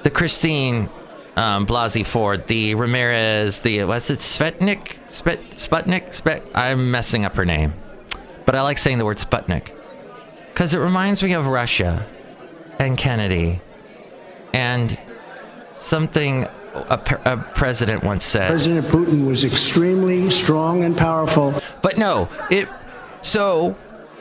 the 0.03 0.11
Christine 0.11 0.89
um, 1.37 1.67
Blasey 1.67 2.05
Ford, 2.05 2.47
the 2.47 2.75
Ramirez, 2.75 3.61
the 3.61 3.85
what's 3.85 4.11
it, 4.11 4.19
Svetnik, 4.19 4.97
Sputnik. 5.09 6.43
I'm 6.55 6.91
messing 6.91 7.25
up 7.25 7.37
her 7.37 7.45
name, 7.45 7.75
but 8.45 8.55
I 8.55 8.63
like 8.63 8.79
saying 8.79 8.99
the 8.99 9.05
word 9.05 9.19
Sputnik 9.19 9.71
because 10.53 10.75
it 10.75 10.79
reminds 10.79 11.23
me 11.23 11.35
of 11.35 11.47
Russia 11.47 12.05
and 12.81 12.99
Kennedy 12.99 13.61
and 14.53 14.99
something 15.77 16.49
a, 16.89 17.21
a 17.25 17.37
president 17.37 18.05
once 18.05 18.25
said. 18.25 18.49
President 18.49 18.87
Putin 18.87 19.27
was 19.27 19.45
extremely 19.45 20.31
strong 20.31 20.85
and 20.85 20.97
powerful. 20.97 21.55
But 21.83 21.99
no, 21.99 22.29
it. 22.51 22.69
So 23.23 23.73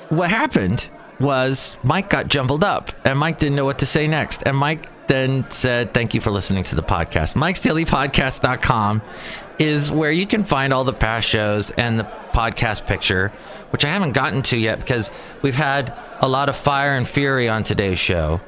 what 0.09 0.29
happened 0.29 0.89
was 1.19 1.77
Mike 1.83 2.09
got 2.09 2.27
jumbled 2.27 2.63
up, 2.63 2.91
and 3.05 3.17
Mike 3.17 3.39
didn't 3.39 3.55
know 3.55 3.65
what 3.65 3.79
to 3.79 3.85
say 3.85 4.07
next. 4.07 4.43
And 4.45 4.55
Mike 4.57 4.89
then 5.07 5.49
said, 5.49 5.93
"Thank 5.93 6.13
you 6.13 6.21
for 6.21 6.31
listening 6.31 6.63
to 6.65 6.75
the 6.75 6.83
podcast. 6.83 7.35
Mike's 7.35 7.61
Daily 7.61 7.85
Podcast.com 7.85 9.01
is 9.59 9.91
where 9.91 10.11
you 10.11 10.27
can 10.27 10.43
find 10.43 10.71
all 10.73 10.83
the 10.83 10.93
past 10.93 11.27
shows 11.27 11.71
and 11.71 11.99
the 11.99 12.03
podcast 12.31 12.85
picture, 12.85 13.29
which 13.71 13.83
I 13.83 13.87
haven't 13.87 14.11
gotten 14.11 14.41
to 14.43 14.57
yet 14.57 14.79
because 14.79 15.09
we've 15.41 15.55
had 15.55 15.93
a 16.19 16.27
lot 16.27 16.49
of 16.49 16.55
fire 16.55 16.95
and 16.95 17.07
fury 17.07 17.49
on 17.49 17.63
today's 17.63 17.99
show. 17.99 18.39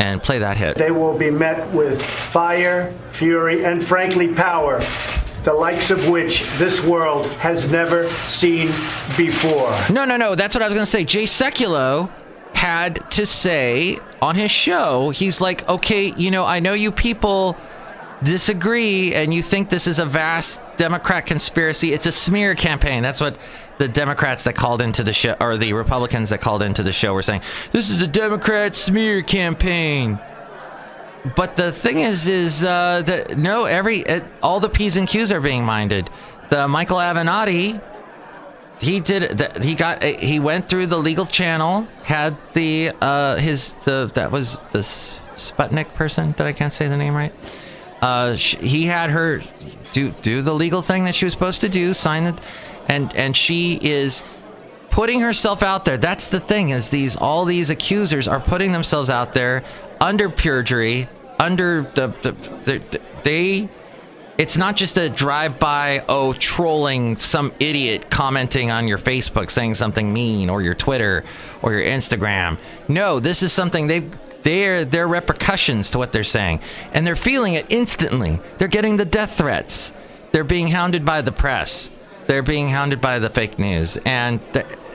And 0.00 0.22
play 0.22 0.38
that 0.38 0.56
hit. 0.56 0.76
They 0.76 0.90
will 0.90 1.16
be 1.16 1.30
met 1.30 1.70
with 1.74 2.02
fire, 2.02 2.92
fury, 3.12 3.64
and 3.64 3.84
frankly, 3.84 4.32
power, 4.32 4.80
the 5.44 5.52
likes 5.52 5.90
of 5.90 6.08
which 6.08 6.48
this 6.56 6.82
world 6.82 7.26
has 7.34 7.70
never 7.70 8.08
seen 8.08 8.68
before. 9.18 9.76
No, 9.92 10.06
no, 10.06 10.16
no. 10.16 10.34
That's 10.34 10.54
what 10.54 10.62
I 10.62 10.68
was 10.68 10.74
going 10.74 10.86
to 10.86 10.90
say. 10.90 11.04
Jay 11.04 11.24
Sekulow 11.24 12.08
had 12.54 13.10
to 13.10 13.26
say 13.26 13.98
on 14.22 14.36
his 14.36 14.50
show, 14.50 15.10
he's 15.10 15.38
like, 15.40 15.68
okay, 15.68 16.14
you 16.16 16.30
know, 16.30 16.46
I 16.46 16.60
know 16.60 16.72
you 16.72 16.90
people 16.90 17.58
disagree 18.22 19.14
and 19.14 19.32
you 19.32 19.42
think 19.42 19.70
this 19.70 19.86
is 19.86 19.98
a 19.98 20.06
vast 20.06 20.60
Democrat 20.76 21.26
conspiracy. 21.26 21.92
It's 21.92 22.06
a 22.06 22.12
smear 22.12 22.54
campaign. 22.54 23.02
That's 23.02 23.20
what 23.20 23.36
the 23.78 23.88
Democrats 23.88 24.44
that 24.44 24.54
called 24.54 24.82
into 24.82 25.02
the 25.02 25.12
show, 25.12 25.36
or 25.40 25.56
the 25.56 25.72
Republicans 25.72 26.30
that 26.30 26.40
called 26.40 26.62
into 26.62 26.82
the 26.82 26.92
show, 26.92 27.14
were 27.14 27.22
saying. 27.22 27.42
This 27.72 27.88
is 27.88 28.00
a 28.02 28.06
Democrat 28.06 28.76
smear 28.76 29.22
campaign. 29.22 30.18
But 31.36 31.56
the 31.56 31.72
thing 31.72 32.00
is, 32.00 32.26
is 32.26 32.64
uh, 32.64 33.02
that 33.02 33.36
no, 33.36 33.64
every 33.64 34.06
uh, 34.06 34.20
all 34.42 34.60
the 34.60 34.68
p's 34.68 34.96
and 34.96 35.08
q's 35.08 35.32
are 35.32 35.40
being 35.40 35.64
minded. 35.64 36.10
The 36.50 36.66
Michael 36.68 36.98
Avenatti 36.98 37.80
he 38.80 38.98
did 39.00 39.38
that 39.38 39.62
he 39.62 39.74
got 39.74 40.02
he 40.02 40.40
went 40.40 40.68
through 40.68 40.86
the 40.86 40.98
legal 40.98 41.26
channel 41.26 41.86
had 42.02 42.36
the 42.54 42.90
uh 43.00 43.36
his 43.36 43.74
the 43.84 44.10
that 44.14 44.30
was 44.30 44.58
the 44.72 44.78
sputnik 44.78 45.92
person 45.94 46.32
that 46.38 46.46
i 46.46 46.52
can't 46.52 46.72
say 46.72 46.88
the 46.88 46.96
name 46.96 47.14
right 47.14 47.34
uh 48.02 48.36
sh- 48.36 48.56
he 48.56 48.86
had 48.86 49.10
her 49.10 49.42
do 49.92 50.10
do 50.22 50.42
the 50.42 50.54
legal 50.54 50.82
thing 50.82 51.04
that 51.04 51.14
she 51.14 51.24
was 51.24 51.32
supposed 51.32 51.60
to 51.60 51.68
do 51.68 51.92
sign 51.92 52.24
it 52.24 52.34
and 52.88 53.14
and 53.14 53.36
she 53.36 53.78
is 53.82 54.22
putting 54.90 55.20
herself 55.20 55.62
out 55.62 55.84
there. 55.84 55.96
That's 55.96 56.28
the 56.28 56.40
thing 56.40 56.70
is 56.70 56.90
these 56.90 57.16
all 57.16 57.44
these 57.44 57.70
accusers 57.70 58.28
are 58.28 58.40
putting 58.40 58.72
themselves 58.72 59.08
out 59.08 59.32
there 59.32 59.64
under 60.00 60.28
perjury 60.28 61.08
under 61.38 61.82
the, 61.82 62.08
the, 62.22 62.32
the 62.64 63.00
they 63.22 63.68
it's 64.36 64.56
not 64.56 64.76
just 64.76 64.96
a 64.96 65.08
drive-by 65.08 66.02
oh 66.08 66.32
trolling 66.32 67.18
some 67.18 67.52
idiot 67.60 68.10
commenting 68.10 68.70
on 68.70 68.88
your 68.88 68.98
facebook 68.98 69.50
saying 69.50 69.74
something 69.74 70.12
mean 70.12 70.50
or 70.50 70.62
your 70.62 70.74
twitter 70.74 71.24
or 71.62 71.72
your 71.72 71.82
instagram. 71.82 72.58
No 72.88 73.20
this 73.20 73.42
is 73.42 73.52
something 73.52 73.86
they 73.86 74.08
they're 74.42 74.84
they're 74.84 75.08
repercussions 75.08 75.90
to 75.90 75.98
what 75.98 76.12
they're 76.12 76.24
saying. 76.24 76.60
And 76.92 77.06
they're 77.06 77.16
feeling 77.16 77.54
it 77.54 77.66
instantly. 77.68 78.40
They're 78.58 78.68
getting 78.68 78.96
the 78.96 79.04
death 79.04 79.36
threats. 79.36 79.92
They're 80.32 80.44
being 80.44 80.68
hounded 80.68 81.04
by 81.04 81.22
the 81.22 81.32
press. 81.32 81.90
They're 82.26 82.42
being 82.42 82.68
hounded 82.68 83.00
by 83.00 83.18
the 83.18 83.28
fake 83.28 83.58
news. 83.58 83.98
And 84.04 84.40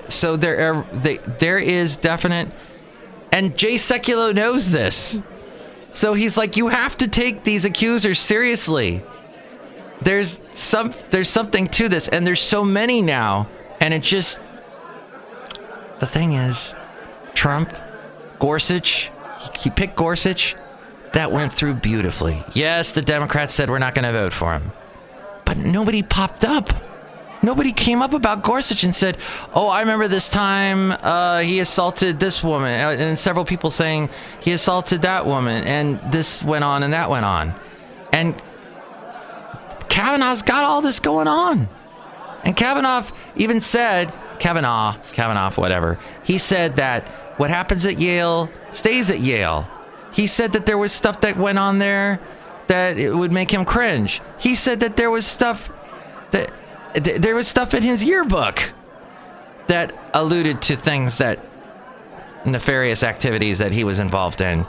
so 0.09 0.37
there 0.37 0.73
are 0.73 0.87
they, 0.93 1.17
there 1.17 1.59
is 1.59 1.97
definite 1.97 2.49
and 3.31 3.57
jay 3.57 3.75
sekulow 3.75 4.33
knows 4.33 4.71
this. 4.71 5.21
So 5.91 6.13
he's 6.13 6.37
like 6.37 6.57
you 6.57 6.69
have 6.69 6.97
to 6.97 7.07
take 7.07 7.43
these 7.43 7.65
accusers 7.65 8.19
seriously. 8.19 9.03
There's 10.01 10.39
some 10.53 10.93
there's 11.11 11.29
something 11.29 11.67
to 11.69 11.89
this. 11.89 12.07
And 12.07 12.25
there's 12.25 12.41
so 12.41 12.63
many 12.63 13.01
now. 13.01 13.47
And 13.79 13.93
it 13.93 14.03
just 14.03 14.39
the 15.99 16.07
thing 16.07 16.33
is 16.33 16.75
trump 17.33 17.73
gorsuch 18.39 19.11
he, 19.59 19.69
picked 19.69 19.95
gorsuch? 19.95 20.55
That 21.13 21.31
went 21.31 21.53
through 21.53 21.75
beautifully. 21.75 22.43
Yes 22.53 22.91
the 22.91 23.01
democrats 23.01 23.53
said 23.53 23.69
we're 23.69 23.79
not 23.79 23.95
going 23.95 24.03
to 24.03 24.11
vote 24.11 24.33
for 24.33 24.53
him. 24.53 24.71
But 25.45 25.57
nobody 25.57 26.03
popped 26.03 26.43
up. 26.43 26.73
Nobody 27.41 27.71
came 27.71 28.01
up 28.01 28.13
about 28.13 28.41
Gorsuch 28.41 28.83
and 28.83 28.95
said, 28.95 29.17
"Oh, 29.53 29.67
I 29.67 29.81
remember 29.81 30.07
this 30.07 30.29
time 30.29 30.91
uh, 30.91 31.39
he 31.39 31.59
assaulted 31.59 32.19
this 32.19 32.43
woman," 32.43 32.73
uh, 32.81 32.89
and 32.89 33.19
several 33.19 33.45
people 33.45 33.69
saying 33.69 34.09
he 34.39 34.51
assaulted 34.51 35.03
that 35.03 35.27
woman, 35.27 35.63
and 35.63 35.99
this 36.11 36.41
went 36.41 36.63
on 36.63 36.81
and 36.81 36.93
that 36.93 37.07
went 37.11 37.25
on, 37.25 37.53
and 38.11 38.33
Kavanaugh's 39.89 40.41
got 40.41 40.63
all 40.65 40.81
this 40.81 40.99
going 40.99 41.27
on, 41.27 41.69
and 42.43 42.57
Kavanaugh 42.57 43.05
even 43.35 43.61
said, 43.61 44.11
Kavanaugh, 44.39 44.97
Kavanaugh, 45.13 45.51
whatever, 45.51 45.99
he 46.23 46.37
said 46.37 46.77
that 46.77 47.05
what 47.38 47.50
happens 47.50 47.86
at 47.86 48.00
Yale 48.00 48.50
stays 48.72 49.10
at 49.10 49.20
Yale. 49.20 49.68
He 50.13 50.27
said 50.27 50.54
that 50.54 50.65
there 50.65 50.77
was 50.77 50.92
stuff 50.92 51.22
that 51.22 51.38
went 51.38 51.60
on 51.60 51.80
there 51.80 52.20
that 52.68 52.98
it 52.98 53.13
would 53.13 53.32
make 53.32 53.51
him 53.51 53.65
cringe. 53.65 54.22
He 54.39 54.56
said 54.56 54.80
that 54.80 54.98
there 54.98 55.12
was 55.12 55.25
stuff 55.25 55.70
that 56.32 56.51
th- 56.94 57.22
there 57.22 57.36
was 57.36 57.48
stuff 57.48 57.74
in 57.74 57.84
his 57.84 58.04
yearbook 58.04 58.72
that 59.68 59.94
alluded 60.13 60.62
to 60.63 60.75
things 60.75 61.18
that 61.18 61.39
nefarious 62.46 63.04
activities 63.04 63.58
that 63.58 63.72
he 63.72 63.84
was 63.84 64.00
involved 64.00 64.42
in 64.42 64.65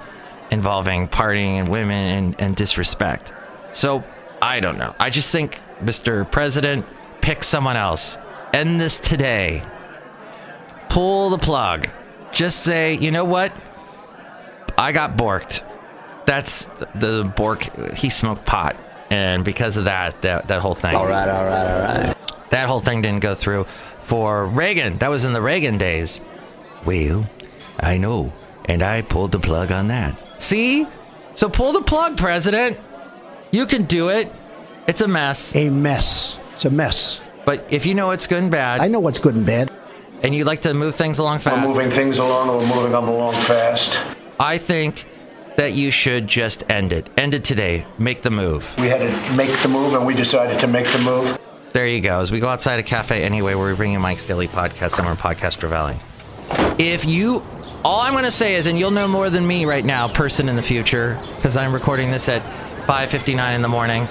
involving 0.50 1.08
partying 1.08 1.58
and 1.58 1.68
women 1.68 2.06
and, 2.06 2.40
and 2.40 2.56
disrespect. 2.56 3.32
So 3.72 4.04
I 4.40 4.60
don't 4.60 4.78
know. 4.78 4.94
I 4.98 5.10
just 5.10 5.32
think 5.32 5.60
Mr. 5.82 6.30
President, 6.30 6.86
pick 7.20 7.42
someone 7.44 7.76
else. 7.76 8.16
End 8.52 8.80
this 8.80 9.00
today. 9.00 9.64
Pull 10.88 11.30
the 11.30 11.38
plug. 11.38 11.88
Just 12.36 12.64
say, 12.64 12.98
you 12.98 13.10
know 13.10 13.24
what? 13.24 13.50
I 14.76 14.92
got 14.92 15.16
borked. 15.16 15.62
That's 16.26 16.66
the 16.94 17.32
bork. 17.34 17.62
He 17.94 18.10
smoked 18.10 18.44
pot, 18.44 18.76
and 19.08 19.42
because 19.42 19.78
of 19.78 19.86
that, 19.86 20.20
that 20.20 20.48
that 20.48 20.60
whole 20.60 20.74
thing. 20.74 20.94
All 20.94 21.06
right, 21.06 21.26
all 21.26 21.44
right, 21.46 21.70
all 21.70 22.04
right. 22.08 22.16
That 22.50 22.68
whole 22.68 22.80
thing 22.80 23.00
didn't 23.00 23.22
go 23.22 23.34
through 23.34 23.64
for 24.02 24.44
Reagan. 24.44 24.98
That 24.98 25.08
was 25.08 25.24
in 25.24 25.32
the 25.32 25.40
Reagan 25.40 25.78
days. 25.78 26.20
Well, 26.84 27.26
I 27.80 27.96
know, 27.96 28.34
and 28.66 28.82
I 28.82 29.00
pulled 29.00 29.32
the 29.32 29.40
plug 29.40 29.72
on 29.72 29.88
that. 29.88 30.14
See? 30.38 30.86
So 31.34 31.48
pull 31.48 31.72
the 31.72 31.80
plug, 31.80 32.18
President. 32.18 32.78
You 33.50 33.64
can 33.64 33.84
do 33.84 34.10
it. 34.10 34.30
It's 34.86 35.00
a 35.00 35.08
mess. 35.08 35.56
A 35.56 35.70
mess. 35.70 36.38
It's 36.52 36.66
a 36.66 36.70
mess. 36.70 37.22
But 37.46 37.66
if 37.70 37.86
you 37.86 37.94
know 37.94 38.10
it's 38.10 38.26
good 38.26 38.42
and 38.42 38.50
bad, 38.52 38.80
I 38.80 38.88
know 38.88 39.00
what's 39.00 39.20
good 39.20 39.36
and 39.36 39.46
bad. 39.46 39.72
And 40.22 40.34
you 40.34 40.44
like 40.44 40.62
to 40.62 40.74
move 40.74 40.94
things 40.94 41.18
along 41.18 41.40
fast, 41.40 41.56
We're 41.66 41.74
moving 41.74 41.90
things 41.90 42.18
along, 42.18 42.48
we're 42.48 42.74
moving 42.74 42.92
them 42.92 43.08
along 43.08 43.34
fast. 43.34 43.98
I 44.38 44.58
think 44.58 45.06
that 45.56 45.72
you 45.72 45.90
should 45.90 46.26
just 46.26 46.62
end 46.70 46.92
it. 46.92 47.08
End 47.16 47.34
it 47.34 47.44
today. 47.44 47.86
Make 47.98 48.22
the 48.22 48.30
move. 48.30 48.74
We 48.78 48.88
had 48.88 49.00
to 49.00 49.32
make 49.34 49.50
the 49.60 49.68
move, 49.68 49.94
and 49.94 50.06
we 50.06 50.14
decided 50.14 50.60
to 50.60 50.66
make 50.66 50.86
the 50.88 50.98
move. 50.98 51.38
There 51.72 51.86
you 51.86 52.00
go. 52.00 52.20
As 52.20 52.30
we 52.30 52.40
go 52.40 52.48
outside 52.48 52.78
a 52.78 52.82
cafe 52.82 53.22
anyway, 53.22 53.54
where 53.54 53.68
we 53.68 53.74
bring 53.74 53.92
you 53.92 53.98
Mike's 53.98 54.24
Daily 54.24 54.48
Podcast, 54.48 54.92
Summer 54.92 55.14
Podcast 55.14 55.66
Valley. 55.66 55.96
If 56.78 57.04
you, 57.04 57.42
all 57.84 58.00
I'm 58.00 58.12
going 58.12 58.24
to 58.24 58.30
say 58.30 58.54
is, 58.54 58.66
and 58.66 58.78
you'll 58.78 58.90
know 58.90 59.08
more 59.08 59.30
than 59.30 59.46
me 59.46 59.64
right 59.64 59.84
now, 59.84 60.08
person 60.08 60.48
in 60.48 60.56
the 60.56 60.62
future, 60.62 61.18
because 61.36 61.56
I'm 61.56 61.72
recording 61.72 62.10
this 62.10 62.28
at 62.28 62.42
5:59 62.86 63.54
in 63.54 63.62
the 63.62 63.68
morning. 63.68 64.08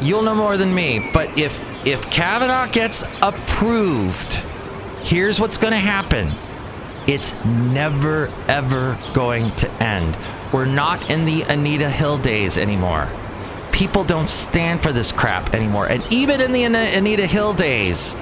You'll 0.00 0.22
know 0.22 0.34
more 0.34 0.56
than 0.56 0.74
me. 0.74 1.10
But 1.12 1.36
if 1.38 1.60
if 1.86 2.08
Kavanaugh 2.10 2.66
gets 2.70 3.04
approved, 3.22 4.42
here's 5.04 5.38
what's 5.38 5.58
going 5.58 5.72
to 5.72 5.78
happen. 5.78 6.32
It's 7.06 7.34
never 7.44 8.32
ever 8.48 8.98
going 9.12 9.50
to 9.56 9.70
end. 9.82 10.16
We're 10.52 10.64
not 10.64 11.10
in 11.10 11.26
the 11.26 11.42
Anita 11.42 11.90
Hill 11.90 12.16
days 12.18 12.56
anymore. 12.56 13.10
People 13.70 14.04
don't 14.04 14.28
stand 14.28 14.82
for 14.82 14.92
this 14.92 15.12
crap 15.12 15.52
anymore. 15.52 15.88
And 15.88 16.02
even 16.12 16.40
in 16.40 16.52
the 16.52 16.64
Anita 16.64 17.26
Hill 17.26 17.52
days, 17.52 18.14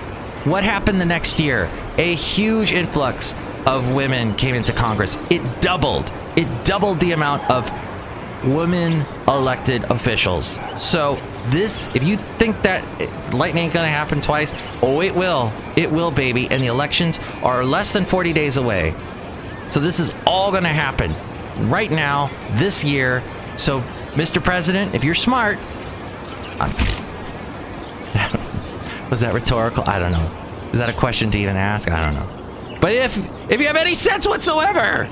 what 0.45 0.65
happened 0.65 1.01
the 1.01 1.07
next 1.07 1.39
year? 1.39 1.71
A 1.99 2.15
huge 2.15 2.73
influx 2.73 3.35
of 3.67 3.93
women 3.95 4.35
came 4.35 4.57
into 4.57 4.73
Congress. 4.73 5.19
It 5.31 5.43
doubled. 5.61 6.11
It 6.37 6.49
doubled 6.65 6.99
the 6.99 7.13
amount 7.13 7.49
of 7.49 7.71
women 8.45 9.07
elected 9.29 9.85
officials. 9.85 10.59
So 10.77 11.17
this, 11.47 11.89
if 11.95 12.07
you 12.07 12.17
think 12.17 12.63
that 12.63 12.85
lightning 13.35 13.65
ain't 13.65 13.75
gonna 13.75 13.89
happen 13.89 14.21
twice, 14.21 14.55
oh, 14.83 15.03
it 15.03 15.15
will. 15.15 15.53
It 15.77 15.91
will, 15.91 16.11
baby. 16.11 16.49
And 16.51 16.63
the 16.63 16.69
elections 16.69 17.19
are 17.43 17.65
less 17.65 17.93
than 17.93 18.05
40 18.05 18.33
days 18.33 18.57
away. 18.57 18.95
So 19.69 19.81
this 19.81 19.99
is 19.99 20.13
all 20.27 20.53
gonna 20.53 20.69
happen 20.69 21.15
right 21.69 21.91
now, 21.91 22.31
this 22.53 22.85
year. 22.85 23.23
So, 23.57 23.81
Mr. 24.13 24.43
President, 24.43 24.95
if 24.95 25.05
you're 25.05 25.15
smart, 25.15 25.57
was 29.11 29.21
that 29.21 29.35
rhetorical? 29.35 29.85
I 29.87 29.99
don't 29.99 30.13
know. 30.13 30.31
Is 30.73 30.79
that 30.79 30.89
a 30.89 30.95
question 30.95 31.31
to 31.33 31.39
even 31.39 31.57
ask? 31.57 31.91
I 31.91 32.03
don't 32.03 32.15
know. 32.15 32.79
But 32.81 32.93
if 32.93 33.51
if 33.51 33.61
you 33.61 33.67
have 33.67 33.77
any 33.77 33.95
sense 33.95 34.27
whatsoever, 34.27 35.09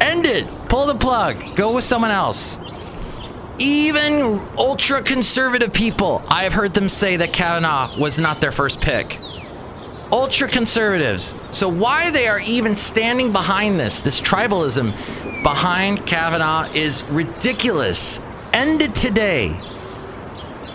end 0.00 0.26
it. 0.26 0.46
Pull 0.68 0.86
the 0.86 0.94
plug. 0.94 1.56
Go 1.56 1.74
with 1.74 1.84
someone 1.84 2.10
else. 2.10 2.58
Even 3.58 4.40
ultra 4.58 5.00
conservative 5.02 5.72
people, 5.72 6.22
I 6.28 6.42
have 6.42 6.52
heard 6.52 6.74
them 6.74 6.88
say 6.88 7.16
that 7.18 7.32
Kavanaugh 7.32 7.96
was 7.98 8.18
not 8.18 8.40
their 8.40 8.50
first 8.52 8.80
pick. 8.80 9.18
Ultra 10.10 10.48
conservatives. 10.48 11.34
So 11.50 11.68
why 11.68 12.10
they 12.10 12.26
are 12.26 12.40
even 12.40 12.74
standing 12.74 13.32
behind 13.32 13.78
this, 13.78 14.00
this 14.00 14.20
tribalism 14.20 14.92
behind 15.42 16.04
Kavanaugh 16.06 16.68
is 16.74 17.04
ridiculous. 17.04 18.20
End 18.52 18.82
it 18.82 18.94
today. 18.94 19.48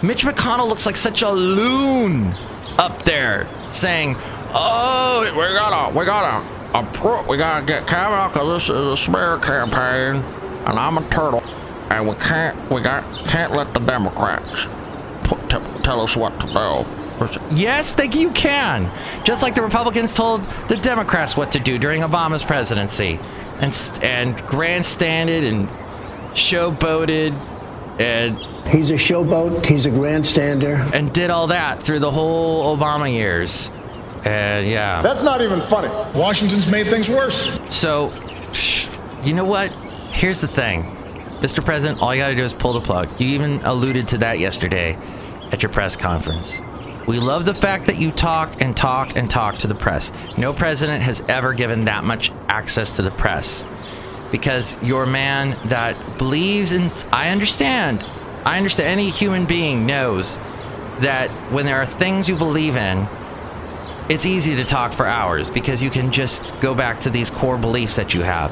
Mitch 0.02 0.24
McConnell 0.24 0.68
looks 0.70 0.86
like 0.86 0.96
such 0.96 1.22
a 1.22 1.30
loon 1.30 2.34
up 2.78 3.04
there 3.04 3.48
saying, 3.72 4.16
"Oh, 4.54 5.22
we 5.36 5.54
gotta, 5.54 5.98
we 5.98 6.06
gotta, 6.06 6.46
appro- 6.74 7.28
we 7.28 7.36
gotta 7.36 7.66
get 7.66 7.86
Kavanaugh 7.88 8.30
because 8.30 8.68
this 8.68 8.76
is 8.76 8.92
a 8.94 8.98
smear 8.98 9.38
campaign, 9.40 10.24
and 10.66 10.80
I'm 10.80 10.98
a 10.98 11.10
turtle, 11.10 11.44
and 11.90 12.08
we 12.08 12.16
can't, 12.16 12.72
we 12.72 12.82
got, 12.82 13.04
can't 13.28 13.52
let 13.54 13.74
the 13.74 13.80
Democrats 13.80 14.68
put, 15.24 15.40
t- 15.50 15.84
tell 15.84 16.02
us 16.02 16.16
what 16.16 16.40
to 16.42 16.48
do." 16.48 16.86
Yes, 17.52 17.94
think 17.94 18.16
you 18.16 18.32
can. 18.32 18.90
Just 19.26 19.44
like 19.44 19.54
the 19.54 19.62
Republicans 19.62 20.14
told 20.14 20.42
the 20.70 20.78
Democrats 20.78 21.36
what 21.36 21.52
to 21.52 21.60
do 21.60 21.78
during 21.78 22.02
Obama's 22.02 22.44
presidency, 22.44 23.20
and 23.60 24.00
and 24.02 24.38
grandstanded 24.48 25.44
and 25.44 25.68
showboated 26.34 27.34
and 28.00 28.38
He's 28.68 28.92
a 28.92 28.96
showboat. 28.96 29.66
He's 29.66 29.88
a 29.88 29.90
grandstander. 29.90 30.94
and 30.94 31.12
did 31.12 31.32
all 31.32 31.48
that 31.48 31.82
through 31.82 32.00
the 32.00 32.12
whole 32.12 32.78
Obama 32.78 33.12
years. 33.12 33.72
And 34.26 34.68
yeah. 34.68 35.02
That's 35.02 35.24
not 35.24 35.42
even 35.42 35.60
funny. 35.60 35.88
Washington's 36.18 36.72
made 36.72 36.86
things 36.86 37.10
worse. 37.10 37.60
So, 37.72 38.14
you 39.24 39.34
know 39.34 39.46
what? 39.46 39.72
Here's 40.12 40.40
the 40.40 40.48
thing. 40.48 40.96
Mr. 41.40 41.64
President, 41.64 42.02
all 42.02 42.14
you 42.14 42.22
gotta 42.22 42.36
do 42.36 42.44
is 42.44 42.54
pull 42.54 42.74
the 42.74 42.82
plug. 42.82 43.10
You 43.20 43.28
even 43.30 43.62
alluded 43.64 44.10
to 44.10 44.18
that 44.18 44.40
yesterday 44.40 44.98
at 45.52 45.64
your 45.64 45.72
press 45.72 45.96
conference. 45.96 46.60
We 47.08 47.18
love 47.18 47.46
the 47.46 47.54
fact 47.54 47.86
that 47.88 47.98
you 47.98 48.12
talk 48.12 48.62
and 48.62 48.76
talk 48.76 49.16
and 49.16 49.30
talk 49.30 49.58
to 49.60 49.68
the 49.68 49.74
press. 49.74 50.12
No 50.38 50.54
president 50.54 51.02
has 51.02 51.22
ever 51.30 51.54
given 51.54 51.86
that 51.86 52.04
much 52.04 52.32
access 52.50 52.92
to 52.92 53.02
the 53.02 53.12
press 53.12 53.66
because 54.32 54.78
you're 54.84 55.04
a 55.04 55.08
man 55.08 55.58
that 55.70 55.96
believes 56.18 56.74
in. 56.74 56.92
I 57.12 57.30
understand. 57.30 58.04
I 58.46 58.58
understand. 58.58 58.90
Any 58.90 59.10
human 59.10 59.46
being 59.46 59.86
knows 59.86 60.38
that 61.00 61.32
when 61.52 61.66
there 61.66 61.78
are 61.78 61.86
things 61.86 62.28
you 62.28 62.36
believe 62.36 62.76
in, 62.76 63.08
it's 64.10 64.26
easy 64.26 64.56
to 64.58 64.66
talk 64.66 64.92
for 64.92 65.06
hours 65.06 65.50
because 65.50 65.82
you 65.82 65.90
can 65.90 66.12
just 66.12 66.60
go 66.60 66.76
back 66.76 67.00
to 67.02 67.10
these 67.10 67.30
core 67.30 67.58
beliefs 67.58 67.96
that 67.96 68.14
you 68.14 68.24
have. 68.24 68.52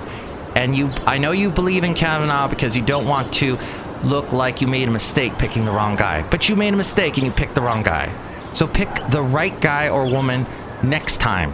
And 0.58 0.76
you, 0.76 0.88
I 1.06 1.20
know 1.20 1.34
you 1.34 1.52
believe 1.52 1.84
in 1.84 1.94
Kavanaugh 1.94 2.48
because 2.48 2.76
you 2.76 2.82
don't 2.82 3.06
want 3.06 3.32
to 3.34 3.60
look 4.04 4.32
like 4.32 4.60
you 4.60 4.66
made 4.66 4.88
a 4.88 4.92
mistake 4.92 5.38
picking 5.38 5.66
the 5.66 5.72
wrong 5.72 5.96
guy. 5.96 6.28
But 6.28 6.50
you 6.50 6.56
made 6.56 6.74
a 6.74 6.78
mistake 6.78 7.18
and 7.18 7.28
you 7.28 7.32
picked 7.32 7.54
the 7.54 7.62
wrong 7.62 7.84
guy. 7.84 8.12
So 8.54 8.66
pick 8.66 8.90
the 9.12 9.22
right 9.22 9.60
guy 9.62 9.90
or 9.90 10.10
woman 10.10 10.48
next 10.82 11.18
time. 11.18 11.54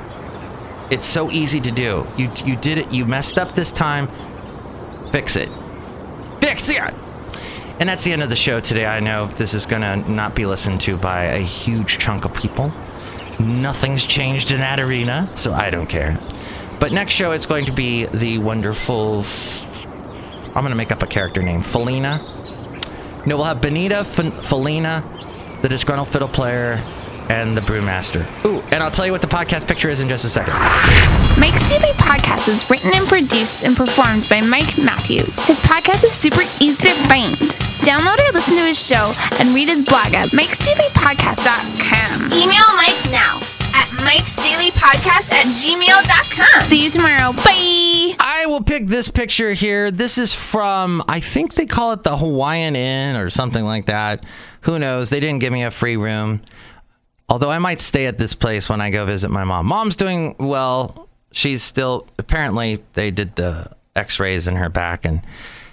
It's 0.90 1.06
so 1.06 1.30
easy 1.32 1.60
to 1.60 1.70
do. 1.70 2.08
You 2.16 2.32
you 2.46 2.56
did 2.56 2.78
it. 2.78 2.94
You 2.94 3.06
messed 3.06 3.38
up 3.38 3.56
this 3.56 3.74
time. 3.74 4.08
Fix 5.12 5.36
it. 5.36 5.50
Fix 6.40 6.70
it. 6.70 6.94
And 7.82 7.90
that's 7.90 8.06
the 8.06 8.14
end 8.14 8.24
of 8.24 8.30
the 8.30 8.38
show 8.38 8.62
today. 8.62 8.86
I 8.86 9.02
know 9.02 9.28
this 9.28 9.54
is 9.54 9.66
gonna 9.66 9.98
not 9.98 10.34
be 10.34 10.46
listened 10.46 10.80
to 10.82 10.96
by 10.96 11.26
a 11.26 11.40
huge 11.40 11.98
chunk 11.98 12.24
of 12.24 12.34
people. 12.34 12.72
Nothing's 13.38 14.06
changed 14.06 14.54
in 14.54 14.62
that 14.62 14.80
arena, 14.80 15.30
so 15.36 15.52
I 15.52 15.72
don't 15.72 15.88
care. 15.88 16.18
But 16.84 16.92
next 16.92 17.14
show, 17.14 17.32
it's 17.32 17.46
going 17.46 17.64
to 17.68 17.72
be 17.72 18.08
the 18.08 18.40
wonderful. 18.40 19.24
I'm 20.48 20.64
going 20.64 20.68
to 20.68 20.76
make 20.76 20.92
up 20.92 21.02
a 21.02 21.08
character 21.08 21.42
name 21.42 21.62
Felina. 21.62 22.20
No, 23.26 23.38
we'll 23.38 23.46
have 23.46 23.62
Benita 23.62 24.00
F- 24.00 24.46
Felina, 24.46 25.02
the 25.62 25.70
disgruntled 25.70 26.10
fiddle 26.10 26.28
player, 26.28 26.74
and 27.30 27.56
the 27.56 27.62
brewmaster. 27.62 28.26
Ooh, 28.46 28.60
and 28.74 28.84
I'll 28.84 28.92
tell 28.92 29.06
you 29.06 29.14
what 29.14 29.22
the 29.22 29.30
podcast 29.30 29.66
picture 29.66 29.88
is 29.88 30.02
in 30.02 30.10
just 30.10 30.26
a 30.26 30.30
second. 30.30 30.56
Mike's 31.40 31.66
Daily 31.70 31.94
Podcast 31.94 32.50
is 32.50 32.70
written 32.70 32.92
and 32.94 33.08
produced 33.08 33.64
and 33.64 33.78
performed 33.78 34.28
by 34.30 34.42
Mike 34.42 34.78
Matthews. 34.78 35.40
His 35.46 35.62
podcast 35.62 36.04
is 36.04 36.12
super 36.12 36.42
easy 36.60 36.90
to 36.90 36.96
find. 37.08 37.56
Download 37.80 38.20
or 38.28 38.34
listen 38.34 38.56
to 38.56 38.66
his 38.66 38.86
show 38.86 39.14
and 39.40 39.54
read 39.54 39.70
his 39.70 39.84
blog 39.84 40.14
at 40.14 40.32
mikesdailypodcast.com. 40.32 42.34
Email 42.34 42.76
Mike 42.76 43.10
now 43.10 43.40
at 44.04 44.12
mikesdailypodcast 44.12 45.32
at 45.32 45.48
gmail.com. 45.48 46.62
See 46.64 46.84
you 46.84 46.90
tomorrow. 46.90 47.34
Bye. 47.34 48.16
I 48.20 48.46
will 48.48 48.64
pick 48.64 48.88
this 48.88 49.10
picture 49.10 49.54
here. 49.54 49.92
This 49.92 50.18
is 50.18 50.34
from, 50.34 51.04
I 51.08 51.20
think 51.20 51.56
they 51.56 51.66
call 51.66 51.94
it 51.94 52.04
the 52.04 52.18
Hawaiian 52.18 52.76
Inn 52.76 53.16
or 53.16 53.30
something 53.30 53.64
like 53.64 53.86
that. 53.88 54.26
Who 54.62 54.80
knows? 54.80 55.10
They 55.10 55.20
didn't 55.20 55.40
give 55.40 55.54
me 55.54 55.64
a 55.64 55.72
free 55.72 55.98
room. 55.98 56.42
Although 57.30 57.52
I 57.52 57.60
might 57.60 57.82
stay 57.82 58.06
at 58.06 58.18
this 58.18 58.36
place 58.36 58.70
when 58.70 58.82
I 58.82 58.90
go 58.90 59.06
visit 59.06 59.30
my 59.30 59.44
mom. 59.44 59.66
Mom's 59.68 59.96
doing 59.96 60.36
well. 60.40 61.08
She's 61.32 61.64
still, 61.64 62.08
apparently, 62.18 62.84
they 62.94 63.12
did 63.12 63.36
the 63.36 63.72
x 63.96 64.20
rays 64.20 64.48
in 64.48 64.56
her 64.56 64.70
back 64.70 65.06
and 65.06 65.22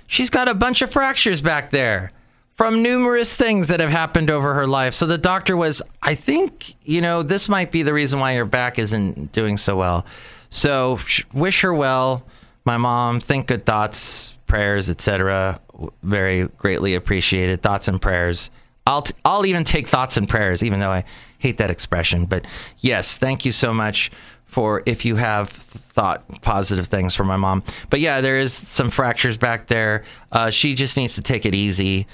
she's 0.06 0.28
got 0.28 0.46
a 0.46 0.54
bunch 0.54 0.82
of 0.82 0.92
fractures 0.92 1.40
back 1.40 1.70
there 1.70 2.12
from 2.60 2.82
numerous 2.82 3.34
things 3.34 3.68
that 3.68 3.80
have 3.80 3.88
happened 3.88 4.28
over 4.28 4.52
her 4.52 4.66
life. 4.66 4.92
So 4.92 5.06
the 5.06 5.16
doctor 5.16 5.56
was, 5.56 5.80
I 6.02 6.14
think, 6.14 6.74
you 6.84 7.00
know, 7.00 7.22
this 7.22 7.48
might 7.48 7.72
be 7.72 7.82
the 7.82 7.94
reason 7.94 8.20
why 8.20 8.34
your 8.34 8.44
back 8.44 8.78
isn't 8.78 9.32
doing 9.32 9.56
so 9.56 9.78
well. 9.78 10.04
So 10.50 10.98
sh- 10.98 11.24
wish 11.32 11.62
her 11.62 11.72
well, 11.72 12.22
my 12.66 12.76
mom. 12.76 13.18
Think 13.18 13.46
good 13.46 13.64
thoughts, 13.64 14.36
prayers, 14.46 14.90
etc. 14.90 15.58
Very 16.02 16.48
greatly 16.48 16.94
appreciated. 16.94 17.62
Thoughts 17.62 17.88
and 17.88 17.98
prayers. 17.98 18.50
I'll 18.86 19.00
t- 19.00 19.14
I'll 19.24 19.46
even 19.46 19.64
take 19.64 19.88
thoughts 19.88 20.18
and 20.18 20.28
prayers, 20.28 20.62
even 20.62 20.80
though 20.80 20.90
I 20.90 21.04
hate 21.38 21.56
that 21.56 21.70
expression. 21.70 22.26
But 22.26 22.46
yes, 22.80 23.16
thank 23.16 23.46
you 23.46 23.52
so 23.52 23.72
much 23.72 24.10
for 24.44 24.82
if 24.84 25.06
you 25.06 25.16
have 25.16 25.48
thought 25.48 26.42
positive 26.42 26.88
things 26.88 27.14
for 27.14 27.24
my 27.24 27.36
mom. 27.36 27.62
But 27.88 28.00
yeah, 28.00 28.20
there 28.20 28.36
is 28.36 28.52
some 28.52 28.90
fractures 28.90 29.38
back 29.38 29.68
there. 29.68 30.04
Uh, 30.30 30.50
she 30.50 30.74
just 30.74 30.98
needs 30.98 31.14
to 31.14 31.22
take 31.22 31.46
it 31.46 31.54
easy 31.54 32.06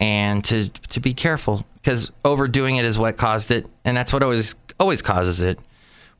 and 0.00 0.44
to 0.44 0.68
to 0.68 1.00
be 1.00 1.14
careful 1.14 1.64
because 1.76 2.10
overdoing 2.24 2.76
it 2.76 2.84
is 2.84 2.98
what 2.98 3.16
caused 3.16 3.50
it, 3.50 3.66
and 3.84 3.96
that's 3.96 4.12
what 4.12 4.22
always 4.22 4.54
always 4.80 5.02
causes 5.02 5.40
it 5.40 5.58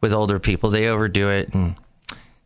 with 0.00 0.12
older 0.12 0.38
people. 0.38 0.70
They 0.70 0.88
overdo 0.88 1.30
it, 1.30 1.52
and 1.54 1.76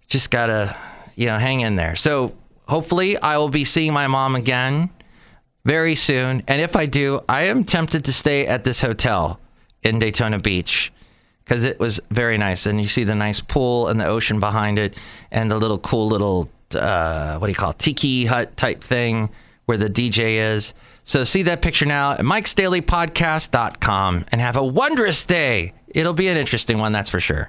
just 0.06 0.30
gotta 0.30 0.76
you 1.16 1.26
know 1.26 1.38
hang 1.38 1.60
in 1.60 1.76
there. 1.76 1.96
So 1.96 2.34
hopefully, 2.66 3.18
I 3.18 3.38
will 3.38 3.48
be 3.48 3.64
seeing 3.64 3.92
my 3.92 4.06
mom 4.06 4.36
again 4.36 4.90
very 5.64 5.94
soon, 5.94 6.42
and 6.48 6.62
if 6.62 6.76
I 6.76 6.86
do, 6.86 7.20
I 7.28 7.44
am 7.44 7.64
tempted 7.64 8.04
to 8.04 8.12
stay 8.12 8.46
at 8.46 8.64
this 8.64 8.80
hotel 8.80 9.40
in 9.82 9.98
Daytona 9.98 10.38
Beach 10.38 10.92
because 11.44 11.64
it 11.64 11.78
was 11.80 12.00
very 12.10 12.38
nice, 12.38 12.66
and 12.66 12.80
you 12.80 12.86
see 12.86 13.04
the 13.04 13.14
nice 13.14 13.40
pool 13.40 13.88
and 13.88 14.00
the 14.00 14.06
ocean 14.06 14.40
behind 14.40 14.78
it, 14.78 14.96
and 15.30 15.50
the 15.50 15.56
little 15.56 15.78
cool 15.78 16.08
little 16.08 16.48
uh, 16.74 17.38
what 17.38 17.46
do 17.46 17.50
you 17.50 17.56
call 17.56 17.70
it, 17.70 17.78
tiki 17.78 18.26
hut 18.26 18.56
type 18.56 18.82
thing 18.82 19.30
where 19.66 19.76
the 19.78 19.88
DJ 19.88 20.52
is. 20.54 20.74
So 21.08 21.24
see 21.24 21.42
that 21.44 21.62
picture 21.62 21.86
now 21.86 22.12
at 22.12 22.20
mikesdailypodcast.com 22.20 24.26
and 24.30 24.40
have 24.42 24.56
a 24.56 24.62
wondrous 24.62 25.24
day. 25.24 25.72
It'll 25.88 26.12
be 26.12 26.28
an 26.28 26.36
interesting 26.36 26.76
one, 26.76 26.92
that's 26.92 27.08
for 27.08 27.18
sure. 27.18 27.46